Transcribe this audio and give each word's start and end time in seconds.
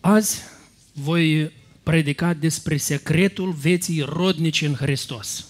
Azi 0.00 0.40
voi 0.92 1.52
predica 1.82 2.32
despre 2.32 2.76
secretul 2.76 3.52
vieții 3.52 4.00
rodnice 4.00 4.66
în 4.66 4.74
Hristos. 4.74 5.44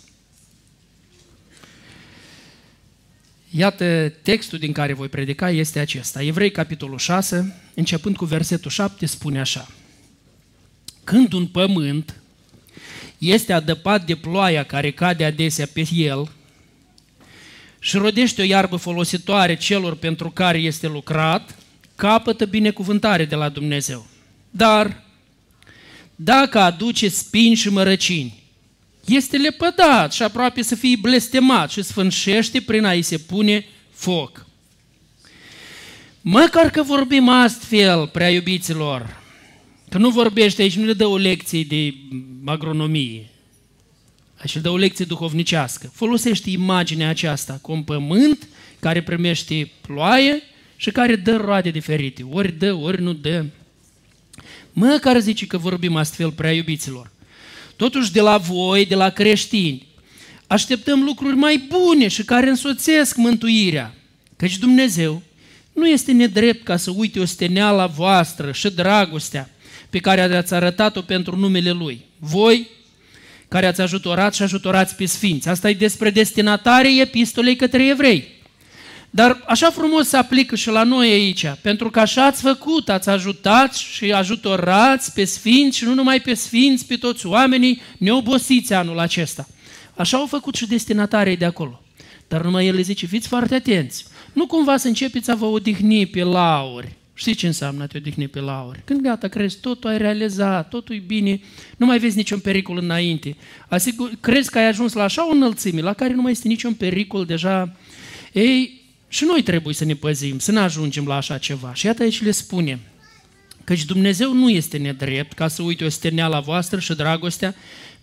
Iată, 3.51 4.13
textul 4.23 4.59
din 4.59 4.73
care 4.73 4.93
voi 4.93 5.09
predica 5.09 5.51
este 5.51 5.79
acesta. 5.79 6.23
Evrei, 6.23 6.51
capitolul 6.51 6.99
6, 6.99 7.61
începând 7.75 8.17
cu 8.17 8.25
versetul 8.25 8.71
7, 8.71 9.07
spune 9.07 9.41
așa. 9.41 9.69
Când 11.05 11.33
un 11.33 11.47
pământ 11.47 12.15
este 13.19 13.53
adăpat 13.53 14.07
de 14.07 14.15
ploaia 14.15 14.65
care 14.65 14.91
cade 14.91 15.25
adesea 15.25 15.67
pe 15.73 15.89
el 15.93 16.31
și 17.79 17.97
rodește 17.97 18.43
o 18.43 18.45
iarbă 18.45 18.77
folositoare 18.77 19.57
celor 19.57 19.97
pentru 19.97 20.31
care 20.31 20.59
este 20.59 20.87
lucrat, 20.87 21.59
capătă 21.97 22.45
binecuvântare 22.45 23.25
de 23.25 23.35
la 23.35 23.49
Dumnezeu. 23.49 24.10
Dar 24.51 25.05
dacă 26.15 26.59
aduce 26.59 27.09
spini 27.09 27.55
și 27.55 27.69
mărăcini, 27.69 28.43
este 29.05 29.37
lepădat 29.37 30.13
și 30.13 30.23
aproape 30.23 30.63
să 30.63 30.75
fie 30.75 30.97
blestemat 31.01 31.71
și 31.71 31.83
sfânșește 31.83 32.61
prin 32.61 32.85
a-i 32.85 33.03
se 33.03 33.19
pune 33.19 33.67
foc. 33.91 34.47
Măcar 36.21 36.71
că 36.71 36.83
vorbim 36.83 37.29
astfel, 37.29 38.07
prea 38.07 38.31
iubiților, 38.31 39.21
că 39.89 39.99
nu 39.99 40.11
vorbește 40.11 40.63
aici, 40.63 40.77
nu 40.77 40.85
le 40.85 40.93
dă 40.93 41.07
o 41.07 41.17
lecție 41.17 41.65
de 41.65 41.95
agronomie, 42.45 43.29
aici 44.37 44.55
le 44.55 44.61
dă 44.61 44.69
o 44.69 44.77
lecție 44.77 45.05
duhovnicească. 45.05 45.91
Folosește 45.95 46.51
imaginea 46.51 47.09
aceasta 47.09 47.59
cu 47.63 47.73
un 47.73 47.83
pământ 47.83 48.49
care 48.81 49.03
primește 49.03 49.71
ploaie 49.81 50.43
și 50.77 50.91
care 50.91 51.17
dă 51.17 51.37
roade 51.37 51.71
diferite. 51.71 52.27
Ori 52.31 52.53
dă, 52.53 52.73
ori 52.73 53.03
nu 53.03 53.13
dă. 53.13 53.45
Măcar 54.73 55.19
zice 55.19 55.47
că 55.47 55.59
vorbim 55.59 55.97
astfel, 55.97 56.31
prea 56.31 56.53
iubiților. 56.53 57.11
Totuși 57.77 58.13
de 58.13 58.21
la 58.21 58.37
voi, 58.37 58.87
de 58.87 58.95
la 58.95 59.09
creștini, 59.11 59.87
așteptăm 60.47 61.03
lucruri 61.03 61.37
mai 61.37 61.67
bune 61.69 62.09
și 62.09 62.25
care 62.25 62.49
însoțesc 62.49 63.17
mântuirea. 63.17 63.95
Căci 64.37 64.59
Dumnezeu 64.59 65.23
nu 65.73 65.89
este 65.89 66.13
nedrept 66.13 66.65
ca 66.65 66.77
să 66.77 66.93
uite 66.97 67.21
osteneala 67.21 67.87
voastră 67.87 68.53
și 68.53 68.71
dragostea 68.71 69.51
pe 69.91 69.99
care 69.99 70.21
ați 70.21 70.55
arătat-o 70.55 71.01
pentru 71.01 71.37
numele 71.37 71.71
Lui. 71.71 72.05
Voi, 72.19 72.69
care 73.49 73.67
ați 73.67 73.81
ajutorat 73.81 74.35
și 74.35 74.43
ajutorați 74.43 74.95
pe 74.97 75.07
Sfinți. 75.07 75.49
Asta 75.49 75.71
e 75.71 75.75
despre 75.75 76.11
destinatarii 76.11 77.01
epistolei 77.01 77.57
către 77.57 77.89
evrei. 77.89 78.40
Dar 79.11 79.43
așa 79.47 79.71
frumos 79.71 80.09
se 80.09 80.17
aplică 80.17 80.57
și 80.57 80.69
la 80.69 80.83
noi 80.83 81.11
aici, 81.11 81.47
pentru 81.63 81.91
că 81.91 82.01
așa 82.01 82.27
ați 82.27 82.43
făcut, 82.43 82.89
ați 82.89 83.09
ajutat 83.09 83.75
și 83.75 84.13
ajutorați 84.13 85.13
pe 85.13 85.25
sfinți 85.25 85.77
și 85.79 85.85
nu 85.85 85.95
numai 85.95 86.21
pe 86.21 86.35
sfinți, 86.35 86.87
pe 86.87 86.97
toți 86.97 87.27
oamenii 87.27 87.81
neobosiți 87.99 88.73
anul 88.73 88.99
acesta. 88.99 89.49
Așa 89.95 90.17
au 90.17 90.27
făcut 90.27 90.55
și 90.55 90.67
destinatarii 90.67 91.37
de 91.37 91.45
acolo. 91.45 91.83
Dar 92.29 92.43
numai 92.43 92.67
el 92.67 92.75
le 92.75 92.81
zice, 92.81 93.07
fiți 93.07 93.29
foarte 93.29 93.55
atenți, 93.55 94.05
nu 94.33 94.47
cumva 94.47 94.77
să 94.77 94.89
începeți 94.89 95.31
a 95.31 95.35
vă 95.35 95.45
odihni 95.45 96.07
pe 96.07 96.23
lauri. 96.23 96.93
Știi 97.15 97.35
ce 97.35 97.47
înseamnă 97.47 97.83
a 97.83 97.87
te 97.87 97.97
odihni 97.99 98.29
pe 98.29 98.41
lauri? 98.41 98.81
Când 98.85 99.01
gata, 99.01 99.29
crezi, 99.29 99.59
totul 99.61 99.91
ai 99.91 99.99
realizat, 99.99 100.69
totul 100.69 100.95
e 100.95 101.03
bine, 101.07 101.41
nu 101.77 101.87
mai 101.87 101.99
vezi 101.99 102.17
niciun 102.17 102.39
pericol 102.39 102.79
înainte. 102.79 103.37
Asigur, 103.69 104.11
crezi 104.21 104.51
că 104.51 104.59
ai 104.59 104.67
ajuns 104.67 104.93
la 104.93 105.03
așa 105.03 105.29
o 105.29 105.33
înălțime 105.33 105.81
la 105.81 105.93
care 105.93 106.15
nu 106.15 106.23
mai 106.23 106.33
este 106.33 106.49
niciun 106.49 106.73
pericol 106.73 107.25
deja. 107.25 107.77
Ei, 108.33 108.80
și 109.13 109.25
noi 109.25 109.43
trebuie 109.43 109.75
să 109.75 109.85
ne 109.85 109.95
păzim, 109.95 110.39
să 110.39 110.53
ne 110.53 110.59
ajungem 110.59 111.07
la 111.07 111.17
așa 111.17 111.39
ceva. 111.39 111.75
Și 111.75 111.87
iată 111.87 112.03
aici 112.03 112.23
le 112.23 112.31
spune, 112.31 112.79
căci 113.65 113.85
Dumnezeu 113.85 114.33
nu 114.33 114.51
este 114.51 114.77
nedrept 114.77 115.33
ca 115.33 115.49
să 115.49 115.63
uite 115.63 115.85
o 115.85 115.89
steneala 115.89 116.41
voastră 116.41 116.79
și 116.79 116.95
dragostea 116.95 117.55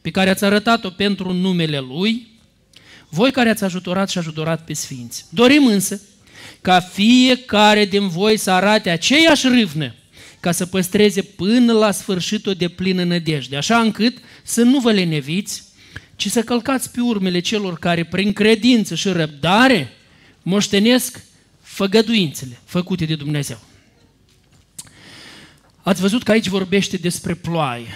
pe 0.02 0.12
care 0.12 0.30
ați 0.30 0.44
arătat-o 0.44 0.90
pentru 0.90 1.34
numele 1.34 1.80
Lui, 1.80 2.28
voi 3.10 3.32
care 3.32 3.50
ați 3.50 3.64
ajutorat 3.64 4.10
și 4.10 4.18
ajutorat 4.18 4.66
pe 4.66 4.74
Sfinți. 4.74 5.26
Dorim 5.30 5.66
însă 5.66 6.02
ca 6.62 6.80
fiecare 6.80 7.86
din 7.86 8.08
voi 8.08 8.38
să 8.38 8.52
arate 8.52 8.90
aceeași 8.90 9.48
râvnă 9.48 9.96
ca 10.40 10.52
să 10.52 10.66
păstreze 10.66 11.22
până 11.22 11.74
la 11.74 11.92
sfârșit 11.92 12.46
o 12.46 12.54
de 12.54 12.68
plină 12.68 13.04
nădejde, 13.04 13.56
așa 13.56 13.80
încât 13.80 14.18
să 14.44 14.62
nu 14.62 14.80
vă 14.80 14.92
leneviți, 14.92 15.64
ci 16.16 16.30
să 16.30 16.42
călcați 16.42 16.92
pe 16.92 17.02
urmele 17.02 17.40
celor 17.40 17.80
care 17.80 18.04
prin 18.04 18.34
credință 18.34 18.96
și 18.96 19.10
răbdare 19.10 19.97
moștenesc 20.48 21.24
făgăduințele 21.62 22.60
făcute 22.66 23.06
de 23.06 23.16
Dumnezeu. 23.16 23.60
Ați 25.82 26.02
văzut 26.02 26.24
că 26.24 26.32
aici 26.32 26.48
vorbește 26.48 26.98
despre 26.98 27.34
ploaie. 27.34 27.88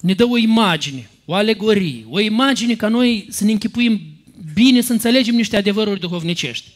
Ne 0.00 0.14
dă 0.14 0.24
o 0.24 0.36
imagine, 0.36 1.10
o 1.24 1.34
alegorie, 1.34 2.04
o 2.08 2.20
imagine 2.20 2.74
ca 2.74 2.88
noi 2.88 3.26
să 3.30 3.44
ne 3.44 3.52
închipuim 3.52 4.00
bine, 4.54 4.80
să 4.80 4.92
înțelegem 4.92 5.34
niște 5.34 5.56
adevăruri 5.56 6.00
duhovnicești. 6.00 6.70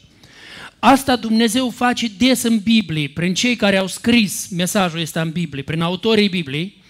Asta 0.79 1.17
Dumnezeu 1.17 1.71
face 1.71 2.11
des 2.19 2.43
în 2.43 2.59
Biblie, 2.59 3.09
prin 3.09 3.35
cei 3.35 3.57
care 3.57 3.77
au 3.77 3.87
scris 3.87 4.49
mesajul 4.51 5.01
ăsta 5.01 5.21
în 5.21 5.31
Biblie, 5.31 5.63
prin 5.63 5.81
autorii 5.81 6.29
Bibliei. 6.29 6.83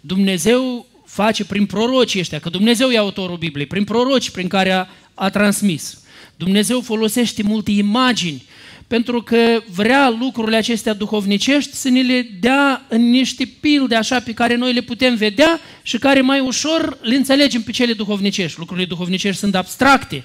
Dumnezeu 0.00 0.86
face 1.06 1.44
prin 1.44 1.66
prorocii 1.66 2.20
ăștia, 2.20 2.38
că 2.38 2.48
Dumnezeu 2.48 2.90
e 2.90 2.98
autorul 2.98 3.36
Bibliei, 3.36 3.66
prin 3.66 3.84
proroci 3.84 4.30
prin 4.30 4.48
care 4.48 4.70
a, 4.70 4.86
a 5.14 5.30
transmis. 5.30 6.03
Dumnezeu 6.36 6.80
folosește 6.80 7.42
multe 7.42 7.70
imagini 7.70 8.44
pentru 8.86 9.22
că 9.22 9.62
vrea 9.70 10.08
lucrurile 10.18 10.56
acestea 10.56 10.94
duhovnicești 10.94 11.74
să 11.74 11.88
ne 11.88 12.00
le 12.00 12.22
dea 12.40 12.86
în 12.88 13.10
niște 13.10 13.44
pilde 13.60 13.94
așa 13.94 14.20
pe 14.20 14.34
care 14.34 14.54
noi 14.54 14.72
le 14.72 14.80
putem 14.80 15.14
vedea 15.14 15.60
și 15.82 15.98
care 15.98 16.20
mai 16.20 16.40
ușor 16.40 16.98
le 17.00 17.14
înțelegem 17.14 17.62
pe 17.62 17.70
cele 17.70 17.92
duhovnicești. 17.92 18.58
Lucrurile 18.58 18.86
duhovnicești 18.86 19.40
sunt 19.40 19.54
abstracte 19.54 20.24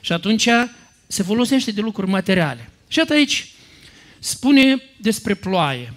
și 0.00 0.12
atunci 0.12 0.48
se 1.06 1.22
folosește 1.22 1.70
de 1.70 1.80
lucruri 1.80 2.10
materiale. 2.10 2.70
Și 2.88 3.00
atât 3.00 3.16
aici 3.16 3.52
spune 4.18 4.82
despre 4.96 5.34
ploaie. 5.34 5.92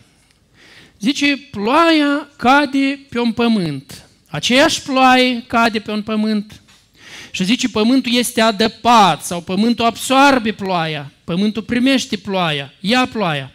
Zice, 1.00 1.38
ploaia 1.52 2.30
cade 2.38 3.00
pe 3.09 3.19
un 3.19 3.31
pământ. 3.31 4.06
Aceeași 4.28 4.81
ploaie 4.81 5.44
cade 5.47 5.80
pe 5.80 5.92
un 5.92 6.02
pământ 6.02 6.62
și 7.31 7.44
zice, 7.44 7.69
pământul 7.69 8.13
este 8.16 8.41
adăpat 8.41 9.25
sau 9.25 9.41
pământul 9.41 9.85
absoarbe 9.85 10.51
ploaia, 10.51 11.12
pământul 11.24 11.62
primește 11.62 12.18
ploaia, 12.18 12.74
ia 12.79 13.07
ploaia. 13.07 13.51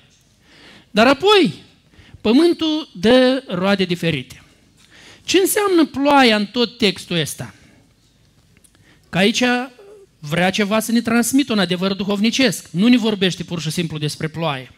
Dar 0.91 1.06
apoi, 1.06 1.54
pământul 2.20 2.88
dă 2.92 3.42
roade 3.48 3.84
diferite. 3.84 4.42
Ce 5.24 5.38
înseamnă 5.38 5.84
ploaia 5.84 6.36
în 6.36 6.46
tot 6.46 6.78
textul 6.78 7.16
ăsta? 7.16 7.54
Că 9.08 9.19
aici 9.19 9.42
vrea 10.19 10.50
ceva 10.50 10.80
să 10.80 10.92
ne 10.92 11.00
transmită 11.00 11.52
un 11.52 11.58
adevăr 11.58 11.92
duhovnicesc. 11.92 12.69
Nu 12.70 12.86
ne 12.86 12.96
vorbește 12.96 13.44
pur 13.44 13.60
și 13.60 13.70
simplu 13.70 13.98
despre 13.98 14.28
ploaie. 14.28 14.72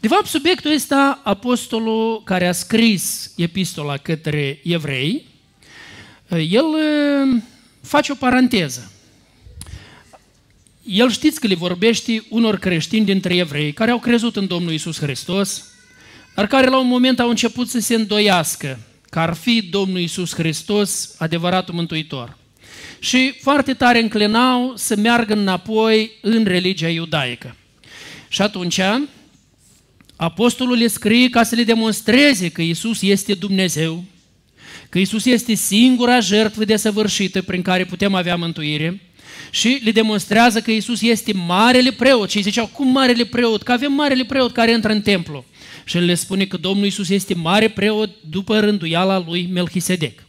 De 0.00 0.08
fapt, 0.08 0.26
subiectul 0.26 0.72
ăsta, 0.72 1.20
apostolul 1.24 2.22
care 2.24 2.46
a 2.46 2.52
scris 2.52 3.32
epistola 3.36 3.96
către 3.96 4.60
evrei, 4.64 5.26
el 6.48 6.64
face 7.82 8.12
o 8.12 8.14
paranteză. 8.14 8.90
El 10.82 11.10
știți 11.10 11.40
că 11.40 11.46
le 11.46 11.54
vorbește 11.54 12.24
unor 12.28 12.58
creștini 12.58 13.04
dintre 13.04 13.36
evrei 13.36 13.72
care 13.72 13.90
au 13.90 13.98
crezut 13.98 14.36
în 14.36 14.46
Domnul 14.46 14.72
Isus 14.72 14.98
Hristos, 14.98 15.64
dar 16.34 16.46
care 16.46 16.68
la 16.68 16.78
un 16.78 16.86
moment 16.86 17.20
au 17.20 17.28
început 17.28 17.68
să 17.68 17.78
se 17.78 17.94
îndoiască 17.94 18.78
că 19.10 19.18
ar 19.18 19.34
fi 19.34 19.62
Domnul 19.62 20.00
Isus 20.00 20.34
Hristos 20.34 21.14
adevăratul 21.18 21.74
Mântuitor. 21.74 22.36
Și 22.98 23.34
foarte 23.42 23.74
tare 23.74 24.00
înclinau 24.00 24.72
să 24.76 24.96
meargă 24.96 25.32
înapoi 25.32 26.10
în 26.20 26.44
religia 26.44 26.88
iudaică. 26.88 27.56
Și 28.28 28.42
atunci, 28.42 28.80
apostolul 30.16 30.76
le 30.76 30.86
scrie 30.86 31.30
ca 31.30 31.42
să 31.42 31.54
le 31.54 31.64
demonstreze 31.64 32.48
că 32.48 32.62
Isus 32.62 33.02
este 33.02 33.34
Dumnezeu, 33.34 34.04
că 34.90 34.98
Isus 34.98 35.24
este 35.24 35.54
singura 35.54 36.20
jertfă 36.20 36.64
desăvârșită 36.64 37.42
prin 37.42 37.62
care 37.62 37.84
putem 37.84 38.14
avea 38.14 38.36
mântuire 38.36 39.00
și 39.50 39.80
le 39.84 39.90
demonstrează 39.90 40.60
că 40.60 40.70
Isus 40.70 41.02
este 41.02 41.32
marele 41.32 41.90
preot. 41.90 42.30
Și 42.30 42.42
ziceau, 42.42 42.66
cum 42.66 42.88
marele 42.88 43.24
preot? 43.24 43.62
Că 43.62 43.72
avem 43.72 43.92
marele 43.92 44.24
preot 44.24 44.52
care 44.52 44.72
intră 44.72 44.92
în 44.92 45.00
templu. 45.00 45.44
Și 45.84 45.98
le 45.98 46.14
spune 46.14 46.44
că 46.44 46.56
Domnul 46.56 46.86
Isus 46.86 47.08
este 47.08 47.34
mare 47.34 47.68
preot 47.68 48.10
după 48.30 48.60
rânduiala 48.60 49.24
lui 49.26 49.48
Melchisedec. 49.52 50.22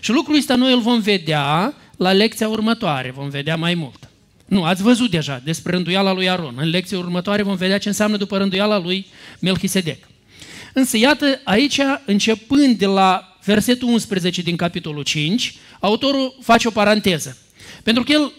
Și 0.00 0.10
lucrul 0.10 0.36
ăsta 0.36 0.54
noi 0.54 0.72
îl 0.72 0.80
vom 0.80 1.00
vedea 1.00 1.74
la 1.96 2.12
lecția 2.12 2.48
următoare, 2.48 3.12
vom 3.16 3.28
vedea 3.28 3.56
mai 3.56 3.74
mult. 3.74 4.08
Nu, 4.46 4.64
ați 4.64 4.82
văzut 4.82 5.10
deja 5.10 5.40
despre 5.44 5.72
rânduiala 5.72 6.12
lui 6.12 6.28
Aron. 6.28 6.54
În 6.56 6.68
lecția 6.68 6.98
următoare 6.98 7.42
vom 7.42 7.56
vedea 7.56 7.78
ce 7.78 7.88
înseamnă 7.88 8.16
după 8.16 8.36
rânduiala 8.36 8.78
lui 8.78 9.06
Melchisedec. 9.38 9.98
Însă, 10.72 10.96
iată, 10.96 11.40
aici, 11.44 11.80
începând 12.04 12.78
de 12.78 12.86
la 12.86 13.31
versetul 13.44 13.88
11 13.88 14.42
din 14.42 14.56
capitolul 14.56 15.02
5, 15.02 15.54
autorul 15.80 16.36
face 16.42 16.68
o 16.68 16.70
paranteză. 16.70 17.36
Pentru 17.82 18.02
că 18.02 18.12
el 18.12 18.32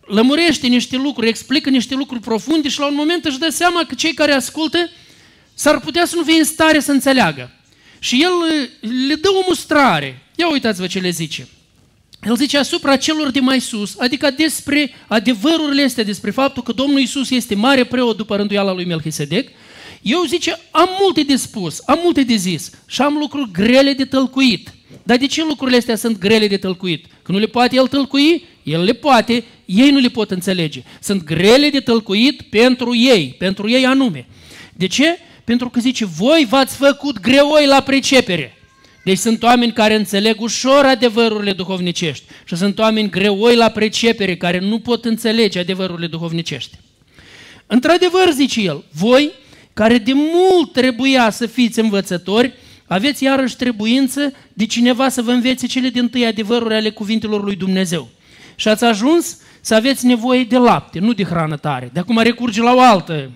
lămurește 0.00 0.66
niște 0.66 0.96
lucruri, 0.96 1.28
explică 1.28 1.70
niște 1.70 1.94
lucruri 1.94 2.20
profunde 2.20 2.68
și 2.68 2.78
la 2.78 2.86
un 2.86 2.94
moment 2.94 3.24
își 3.24 3.38
dă 3.38 3.48
seama 3.50 3.84
că 3.88 3.94
cei 3.94 4.12
care 4.14 4.32
ascultă 4.32 4.90
s-ar 5.54 5.80
putea 5.80 6.04
să 6.06 6.16
nu 6.16 6.22
fie 6.22 6.38
în 6.38 6.44
stare 6.44 6.80
să 6.80 6.92
înțeleagă. 6.92 7.50
Și 7.98 8.22
el 8.22 8.30
uh, 8.30 8.90
le 9.08 9.14
dă 9.14 9.28
o 9.28 9.44
mustrare. 9.48 10.22
Ia 10.34 10.50
uitați-vă 10.50 10.86
ce 10.86 10.98
le 10.98 11.10
zice. 11.10 11.48
El 12.26 12.36
zice 12.36 12.58
asupra 12.58 12.96
celor 12.96 13.30
de 13.30 13.40
mai 13.40 13.60
sus, 13.60 13.94
adică 13.98 14.30
despre 14.30 14.94
adevărurile 15.06 15.82
astea, 15.82 16.04
despre 16.04 16.30
faptul 16.30 16.62
că 16.62 16.72
Domnul 16.72 17.00
Isus 17.00 17.30
este 17.30 17.54
mare 17.54 17.84
preot 17.84 18.16
după 18.16 18.36
rânduiala 18.36 18.72
lui 18.72 18.84
Melchisedec, 18.84 19.48
eu 20.02 20.24
zice, 20.24 20.58
am 20.70 20.88
multe 21.00 21.22
de 21.22 21.36
spus, 21.36 21.82
am 21.86 21.98
multe 22.02 22.22
de 22.22 22.36
zis 22.36 22.70
și 22.86 23.02
am 23.02 23.16
lucruri 23.16 23.50
grele 23.52 23.92
de 23.92 24.04
tălcuit. 24.04 24.72
Dar 25.02 25.16
de 25.16 25.26
ce 25.26 25.44
lucrurile 25.44 25.76
astea 25.76 25.96
sunt 25.96 26.18
grele 26.18 26.46
de 26.46 26.56
tălcuit? 26.56 27.06
Că 27.22 27.32
nu 27.32 27.38
le 27.38 27.46
poate 27.46 27.76
el 27.76 27.86
tălcui? 27.86 28.44
El 28.62 28.82
le 28.82 28.92
poate, 28.92 29.44
ei 29.64 29.90
nu 29.90 29.98
le 29.98 30.08
pot 30.08 30.30
înțelege. 30.30 30.82
Sunt 31.00 31.24
grele 31.24 31.68
de 31.68 31.80
tălcuit 31.80 32.42
pentru 32.42 32.96
ei, 32.96 33.34
pentru 33.38 33.70
ei 33.70 33.86
anume. 33.86 34.26
De 34.74 34.86
ce? 34.86 35.18
Pentru 35.44 35.68
că 35.68 35.80
zice, 35.80 36.04
voi 36.04 36.46
v-ați 36.48 36.76
făcut 36.76 37.20
greoi 37.20 37.66
la 37.66 37.80
pricepere. 37.80 38.56
Deci 39.04 39.18
sunt 39.18 39.42
oameni 39.42 39.72
care 39.72 39.94
înțeleg 39.94 40.40
ușor 40.40 40.84
adevărurile 40.84 41.52
duhovnicești 41.52 42.24
și 42.44 42.56
sunt 42.56 42.78
oameni 42.78 43.10
greoi 43.10 43.56
la 43.56 43.68
pricepere 43.68 44.36
care 44.36 44.58
nu 44.58 44.78
pot 44.78 45.04
înțelege 45.04 45.58
adevărurile 45.58 46.06
duhovnicești. 46.06 46.76
Într-adevăr, 47.66 48.30
zice 48.32 48.60
el, 48.60 48.84
voi 48.92 49.30
care 49.78 49.98
de 49.98 50.12
mult 50.14 50.72
trebuia 50.72 51.30
să 51.30 51.46
fiți 51.46 51.80
învățători, 51.80 52.52
aveți 52.86 53.22
iarăși 53.22 53.56
trebuință 53.56 54.32
de 54.52 54.66
cineva 54.66 55.08
să 55.08 55.22
vă 55.22 55.30
învețe 55.30 55.66
cele 55.66 55.88
din 55.88 56.08
tâi 56.08 56.26
adevăruri 56.26 56.74
ale 56.74 56.90
cuvintelor 56.90 57.44
lui 57.44 57.56
Dumnezeu. 57.56 58.08
Și 58.54 58.68
ați 58.68 58.84
ajuns 58.84 59.36
să 59.60 59.74
aveți 59.74 60.06
nevoie 60.06 60.44
de 60.44 60.56
lapte, 60.56 60.98
nu 60.98 61.12
de 61.12 61.24
hrană 61.24 61.56
tare. 61.56 61.90
De 61.92 62.00
acum 62.00 62.18
recurge 62.18 62.62
la 62.62 62.74
o 62.74 62.80
altă 62.80 63.30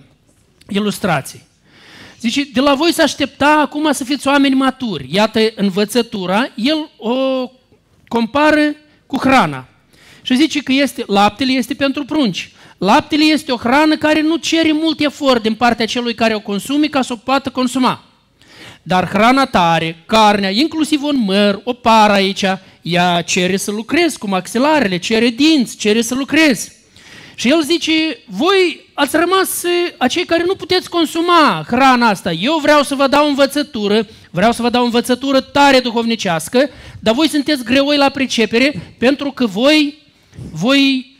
ilustrație. 0.69 1.41
Zice, 2.19 2.43
de 2.53 2.59
la 2.59 2.73
voi 2.73 2.93
să 2.93 3.01
aștepta 3.01 3.59
acum 3.61 3.91
să 3.91 4.03
fiți 4.03 4.27
oameni 4.27 4.55
maturi. 4.55 5.07
Iată 5.11 5.39
învățătura, 5.55 6.51
el 6.55 6.89
o 6.97 7.15
compară 8.07 8.75
cu 9.07 9.17
hrana. 9.17 9.67
Și 10.21 10.35
zice 10.35 10.59
că 10.59 10.71
este, 10.71 11.03
laptele 11.07 11.51
este 11.51 11.73
pentru 11.73 12.05
prunci. 12.05 12.51
Laptele 12.83 13.23
este 13.23 13.51
o 13.51 13.57
hrană 13.57 13.97
care 13.97 14.21
nu 14.21 14.35
cere 14.35 14.71
mult 14.71 14.99
efort 14.99 15.41
din 15.41 15.53
partea 15.53 15.85
celui 15.85 16.13
care 16.13 16.35
o 16.35 16.39
consumi 16.39 16.89
ca 16.89 17.01
să 17.01 17.13
o 17.13 17.15
poată 17.15 17.49
consuma. 17.49 18.03
Dar 18.81 19.07
hrana 19.07 19.45
tare, 19.45 20.03
carnea, 20.05 20.49
inclusiv 20.49 21.03
un 21.03 21.15
măr, 21.17 21.61
o 21.63 21.73
pară 21.73 22.13
aici, 22.13 22.43
ea 22.81 23.21
cere 23.21 23.57
să 23.57 23.71
lucrezi 23.71 24.17
cu 24.17 24.27
maxilarele, 24.27 24.97
cere 24.97 25.27
dinți, 25.27 25.77
cere 25.77 26.01
să 26.01 26.15
lucrezi. 26.15 26.71
Și 27.35 27.49
el 27.49 27.63
zice, 27.63 28.19
voi 28.25 28.89
ați 28.93 29.17
rămas 29.17 29.63
acei 29.97 30.25
care 30.25 30.43
nu 30.45 30.55
puteți 30.55 30.89
consuma 30.89 31.65
hrana 31.67 32.07
asta. 32.07 32.31
Eu 32.31 32.59
vreau 32.61 32.83
să 32.83 32.95
vă 32.95 33.07
dau 33.07 33.27
învățătură, 33.27 34.07
vreau 34.31 34.51
să 34.51 34.61
vă 34.61 34.69
dau 34.69 34.83
învățătură 34.83 35.41
tare 35.41 35.79
duhovnicească, 35.79 36.69
dar 36.99 37.13
voi 37.13 37.29
sunteți 37.29 37.63
greoi 37.63 37.97
la 37.97 38.09
pricepere 38.09 38.95
pentru 38.97 39.31
că 39.31 39.45
voi, 39.45 39.97
voi 40.51 41.11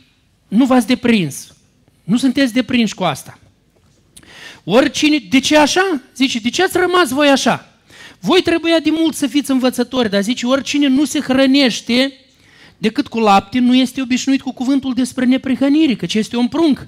nu 0.48 0.64
v-ați 0.64 0.86
deprins. 0.86 1.53
Nu 2.04 2.16
sunteți 2.16 2.52
deprinși 2.52 2.94
cu 2.94 3.04
asta. 3.04 3.38
Oricine, 4.64 5.18
de 5.30 5.40
ce 5.40 5.58
așa? 5.58 6.00
Zice, 6.16 6.38
de 6.38 6.50
ce 6.50 6.62
ați 6.62 6.76
rămas 6.76 7.08
voi 7.08 7.28
așa? 7.28 7.68
Voi 8.20 8.42
trebuia 8.42 8.78
de 8.78 8.90
mult 8.92 9.14
să 9.14 9.26
fiți 9.26 9.50
învățători, 9.50 10.10
dar 10.10 10.22
zice, 10.22 10.46
oricine 10.46 10.86
nu 10.86 11.04
se 11.04 11.20
hrănește 11.20 12.12
decât 12.78 13.06
cu 13.08 13.18
lapte, 13.18 13.58
nu 13.58 13.74
este 13.74 14.00
obișnuit 14.02 14.40
cu 14.40 14.52
cuvântul 14.52 14.94
despre 14.94 15.24
neprihănire, 15.24 15.94
căci 15.94 16.14
este 16.14 16.36
un 16.36 16.48
prunc. 16.48 16.86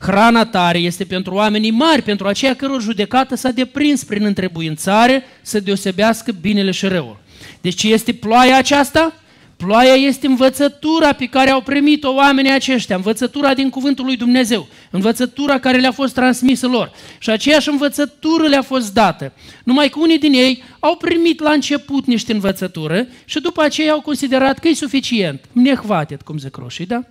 Hrana 0.00 0.44
tare 0.44 0.78
este 0.78 1.04
pentru 1.04 1.34
oamenii 1.34 1.70
mari, 1.70 2.02
pentru 2.02 2.26
aceia 2.26 2.54
căror 2.54 2.82
judecată 2.82 3.34
s-a 3.34 3.50
deprins 3.50 4.04
prin 4.04 4.24
întrebuințare 4.24 5.24
să 5.42 5.60
deosebească 5.60 6.32
binele 6.40 6.70
și 6.70 6.86
răul. 6.86 7.18
Deci 7.60 7.74
ce 7.74 7.92
este 7.92 8.12
ploaia 8.12 8.56
aceasta? 8.56 9.14
Ploaia 9.56 9.94
este 9.94 10.26
învățătura 10.26 11.12
pe 11.12 11.26
care 11.26 11.50
au 11.50 11.60
primit-o 11.60 12.12
oamenii 12.12 12.50
aceștia, 12.52 12.96
învățătura 12.96 13.54
din 13.54 13.70
cuvântul 13.70 14.04
lui 14.04 14.16
Dumnezeu, 14.16 14.68
învățătura 14.90 15.58
care 15.58 15.78
le-a 15.78 15.92
fost 15.92 16.14
transmisă 16.14 16.66
lor. 16.66 16.90
Și 17.18 17.30
aceeași 17.30 17.68
învățătură 17.68 18.46
le-a 18.46 18.62
fost 18.62 18.94
dată. 18.94 19.32
Numai 19.64 19.88
că 19.88 19.98
unii 19.98 20.18
din 20.18 20.32
ei 20.32 20.62
au 20.78 20.96
primit 20.96 21.40
la 21.40 21.50
început 21.50 22.06
niște 22.06 22.32
învățătură 22.32 23.06
și 23.24 23.40
după 23.40 23.62
aceea 23.62 23.92
au 23.92 24.00
considerat 24.00 24.58
că 24.58 24.68
e 24.68 24.74
suficient. 24.74 25.40
Nehvatet, 25.52 26.22
cum 26.22 26.38
zic 26.38 26.56
roșii, 26.56 26.86
da? 26.86 27.02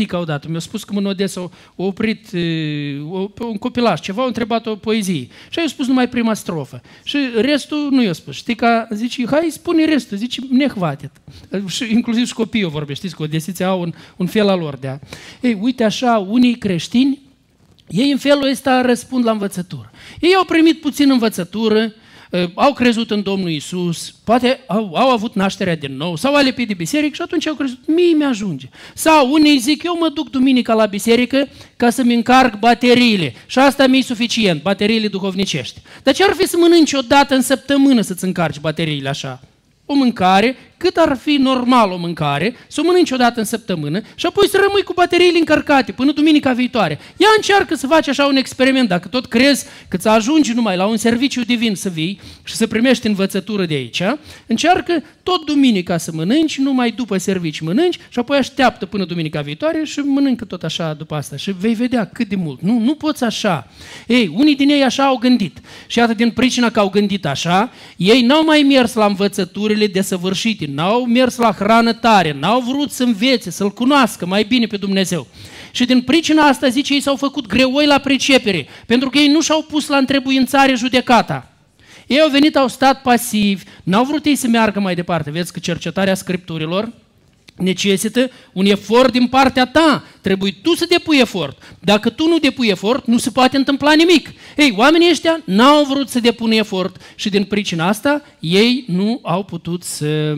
Tica 0.00 0.18
odată, 0.18 0.48
mi-a 0.48 0.58
spus 0.58 0.84
că 0.84 0.92
în 0.96 1.06
Odessa 1.06 1.40
a 1.40 1.50
oprit 1.76 2.28
un 3.40 3.56
copilaș, 3.58 4.00
ceva, 4.00 4.22
a 4.22 4.26
întrebat 4.26 4.66
o 4.66 4.76
poezie. 4.76 5.28
Și 5.50 5.58
a 5.58 5.66
spus 5.66 5.86
numai 5.86 6.08
prima 6.08 6.34
strofă. 6.34 6.80
Și 7.02 7.18
restul 7.36 7.88
nu 7.90 8.02
i-a 8.02 8.12
spus. 8.12 8.34
Știi 8.34 8.54
că 8.54 8.86
zice, 8.90 9.26
hai 9.26 9.48
spune 9.50 9.84
restul, 9.84 10.16
zice, 10.16 10.40
nehvatet. 10.50 11.10
Și 11.74 11.92
inclusiv 11.92 12.26
și 12.26 12.34
copiii 12.34 12.64
vorbește, 12.64 12.94
știți 12.94 13.16
că 13.16 13.22
odesiții 13.22 13.64
au 13.64 13.80
un, 13.80 13.92
un 14.16 14.26
fel 14.26 14.48
al 14.48 14.58
lor 14.58 14.76
de 14.76 14.88
a. 14.88 14.98
Ei, 15.40 15.58
uite 15.60 15.84
așa, 15.84 16.26
unii 16.28 16.54
creștini, 16.54 17.18
ei 17.88 18.10
în 18.10 18.18
felul 18.18 18.48
ăsta 18.50 18.80
răspund 18.80 19.24
la 19.24 19.30
învățătură. 19.30 19.90
Ei 20.20 20.34
au 20.34 20.44
primit 20.44 20.80
puțin 20.80 21.10
învățătură, 21.10 21.82
Ă, 21.82 21.92
au 22.54 22.72
crezut 22.72 23.10
în 23.10 23.22
Domnul 23.22 23.50
Isus, 23.50 24.14
poate 24.24 24.60
au, 24.66 24.94
au 24.94 25.08
avut 25.08 25.34
nașterea 25.34 25.76
din 25.76 25.96
nou, 25.96 26.16
sau 26.16 26.34
au 26.34 26.44
lepit 26.44 26.68
de 26.68 26.74
biserică 26.74 27.14
și 27.14 27.22
atunci 27.22 27.46
au 27.46 27.54
crezut, 27.54 27.78
mie 27.86 28.14
mi-ajunge. 28.14 28.68
Sau 28.94 29.32
unii 29.32 29.58
zic, 29.58 29.82
eu 29.82 29.96
mă 29.98 30.08
duc 30.08 30.30
duminica 30.30 30.74
la 30.74 30.86
biserică 30.86 31.48
ca 31.76 31.90
să-mi 31.90 32.14
încarc 32.14 32.58
bateriile 32.58 33.34
și 33.46 33.58
asta 33.58 33.86
mi-e 33.86 34.02
suficient, 34.02 34.62
bateriile 34.62 35.08
duhovnicești. 35.08 35.80
Dar 36.02 36.14
ce 36.14 36.24
ar 36.24 36.34
fi 36.38 36.46
să 36.46 36.56
mănânci 36.56 36.92
o 36.92 37.00
dată 37.00 37.34
în 37.34 37.42
săptămână 37.42 38.00
să-ți 38.00 38.24
încarci 38.24 38.60
bateriile 38.60 39.08
așa? 39.08 39.40
o 39.90 39.94
mâncare, 39.94 40.56
cât 40.82 40.96
ar 40.96 41.16
fi 41.16 41.30
normal 41.30 41.90
o 41.90 41.96
mâncare, 41.96 42.54
să 42.68 42.80
o 42.80 42.84
mănânci 42.84 43.10
o 43.10 43.16
dată 43.16 43.38
în 43.38 43.44
săptămână 43.44 44.00
și 44.14 44.26
apoi 44.26 44.48
să 44.48 44.58
rămâi 44.62 44.82
cu 44.82 44.92
bateriile 44.92 45.38
încărcate 45.38 45.92
până 45.92 46.12
duminica 46.12 46.52
viitoare. 46.52 46.98
Ia 47.16 47.28
încearcă 47.36 47.74
să 47.74 47.86
faci 47.86 48.08
așa 48.08 48.26
un 48.26 48.36
experiment, 48.36 48.88
dacă 48.88 49.08
tot 49.08 49.26
crezi 49.26 49.64
că 49.88 49.96
ți 49.96 50.08
ajungi 50.08 50.52
numai 50.52 50.76
la 50.76 50.86
un 50.86 50.96
serviciu 50.96 51.44
divin 51.44 51.74
să 51.74 51.88
vii 51.88 52.20
și 52.44 52.54
să 52.54 52.66
primești 52.66 53.06
învățătură 53.06 53.64
de 53.64 53.74
aici, 53.74 54.02
încearcă 54.46 55.02
tot 55.22 55.44
duminica 55.44 55.96
să 55.96 56.10
mănânci, 56.14 56.58
numai 56.58 56.90
după 56.90 57.16
servici 57.18 57.60
mănânci 57.60 57.98
și 58.08 58.18
apoi 58.18 58.38
așteaptă 58.38 58.86
până 58.86 59.04
duminica 59.04 59.40
viitoare 59.40 59.84
și 59.84 59.98
mănâncă 59.98 60.44
tot 60.44 60.62
așa 60.62 60.94
după 60.94 61.14
asta 61.14 61.36
și 61.36 61.54
vei 61.58 61.74
vedea 61.74 62.04
cât 62.04 62.28
de 62.28 62.36
mult. 62.36 62.60
Nu, 62.60 62.78
nu 62.78 62.94
poți 62.94 63.24
așa. 63.24 63.68
Ei, 64.06 64.32
unii 64.34 64.56
din 64.56 64.68
ei 64.68 64.82
așa 64.82 65.04
au 65.04 65.16
gândit 65.16 65.58
și 65.86 66.00
atât 66.00 66.16
din 66.16 66.30
pricina 66.30 66.70
că 66.70 66.80
au 66.80 66.88
gândit 66.88 67.26
așa, 67.26 67.70
ei 67.96 68.22
n-au 68.22 68.44
mai 68.44 68.62
mers 68.68 68.94
la 68.94 69.06
învățăturile 69.06 69.78
lucrurile 69.80 70.00
desăvârșite, 70.00 70.69
n-au 70.74 71.04
mers 71.04 71.36
la 71.36 71.52
hrană 71.52 71.92
tare, 71.92 72.36
n-au 72.40 72.60
vrut 72.60 72.90
să 72.90 73.02
învețe, 73.02 73.50
să-L 73.50 73.70
cunoască 73.70 74.26
mai 74.26 74.44
bine 74.44 74.66
pe 74.66 74.76
Dumnezeu. 74.76 75.26
Și 75.70 75.84
din 75.84 76.02
pricina 76.02 76.42
asta, 76.42 76.68
zice, 76.68 76.94
ei 76.94 77.00
s-au 77.00 77.16
făcut 77.16 77.46
greoi 77.46 77.86
la 77.86 77.98
pricepere, 77.98 78.66
pentru 78.86 79.10
că 79.10 79.18
ei 79.18 79.28
nu 79.28 79.40
și-au 79.40 79.62
pus 79.62 79.86
la 79.86 79.96
întrebuințare 79.96 80.74
judecata. 80.74 81.52
Ei 82.06 82.20
au 82.20 82.28
venit, 82.28 82.56
au 82.56 82.68
stat 82.68 83.02
pasivi, 83.02 83.64
n-au 83.82 84.04
vrut 84.04 84.24
ei 84.24 84.36
să 84.36 84.48
meargă 84.48 84.80
mai 84.80 84.94
departe. 84.94 85.30
Vezi 85.30 85.52
că 85.52 85.58
cercetarea 85.58 86.14
Scripturilor 86.14 86.92
necesită 87.56 88.30
un 88.52 88.66
efort 88.66 89.12
din 89.12 89.26
partea 89.26 89.66
ta. 89.66 90.04
Trebuie 90.20 90.54
tu 90.62 90.74
să 90.74 90.86
depui 90.88 91.18
efort. 91.18 91.76
Dacă 91.80 92.10
tu 92.10 92.28
nu 92.28 92.38
depui 92.38 92.68
efort, 92.68 93.06
nu 93.06 93.18
se 93.18 93.30
poate 93.30 93.56
întâmpla 93.56 93.92
nimic. 93.92 94.30
Ei, 94.56 94.74
oamenii 94.76 95.10
ăștia 95.10 95.40
n-au 95.44 95.84
vrut 95.84 96.08
să 96.08 96.20
depună 96.20 96.54
efort 96.54 96.96
și 97.14 97.28
din 97.28 97.44
pricina 97.44 97.88
asta 97.88 98.22
ei 98.40 98.84
nu 98.86 99.20
au 99.22 99.42
putut 99.42 99.82
să... 99.82 100.34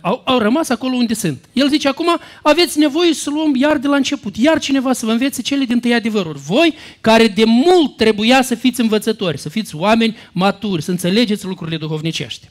Au, 0.00 0.22
au 0.24 0.38
rămas 0.38 0.68
acolo 0.68 0.94
unde 0.94 1.14
sunt. 1.14 1.44
El 1.52 1.68
zice, 1.68 1.88
acum 1.88 2.18
aveți 2.42 2.78
nevoie 2.78 3.14
să 3.14 3.30
luăm 3.30 3.54
iar 3.54 3.76
de 3.76 3.86
la 3.88 3.96
început, 3.96 4.36
iar 4.36 4.58
cineva 4.58 4.92
să 4.92 5.06
vă 5.06 5.12
învețe 5.12 5.42
cele 5.42 5.64
din 5.64 5.80
tăi 5.80 5.94
adevăruri. 5.94 6.38
Voi, 6.38 6.74
care 7.00 7.28
de 7.28 7.44
mult 7.44 7.96
trebuia 7.96 8.42
să 8.42 8.54
fiți 8.54 8.80
învățători, 8.80 9.38
să 9.38 9.48
fiți 9.48 9.76
oameni 9.76 10.16
maturi, 10.32 10.82
să 10.82 10.90
înțelegeți 10.90 11.44
lucrurile 11.44 11.76
duhovnicești. 11.76 12.48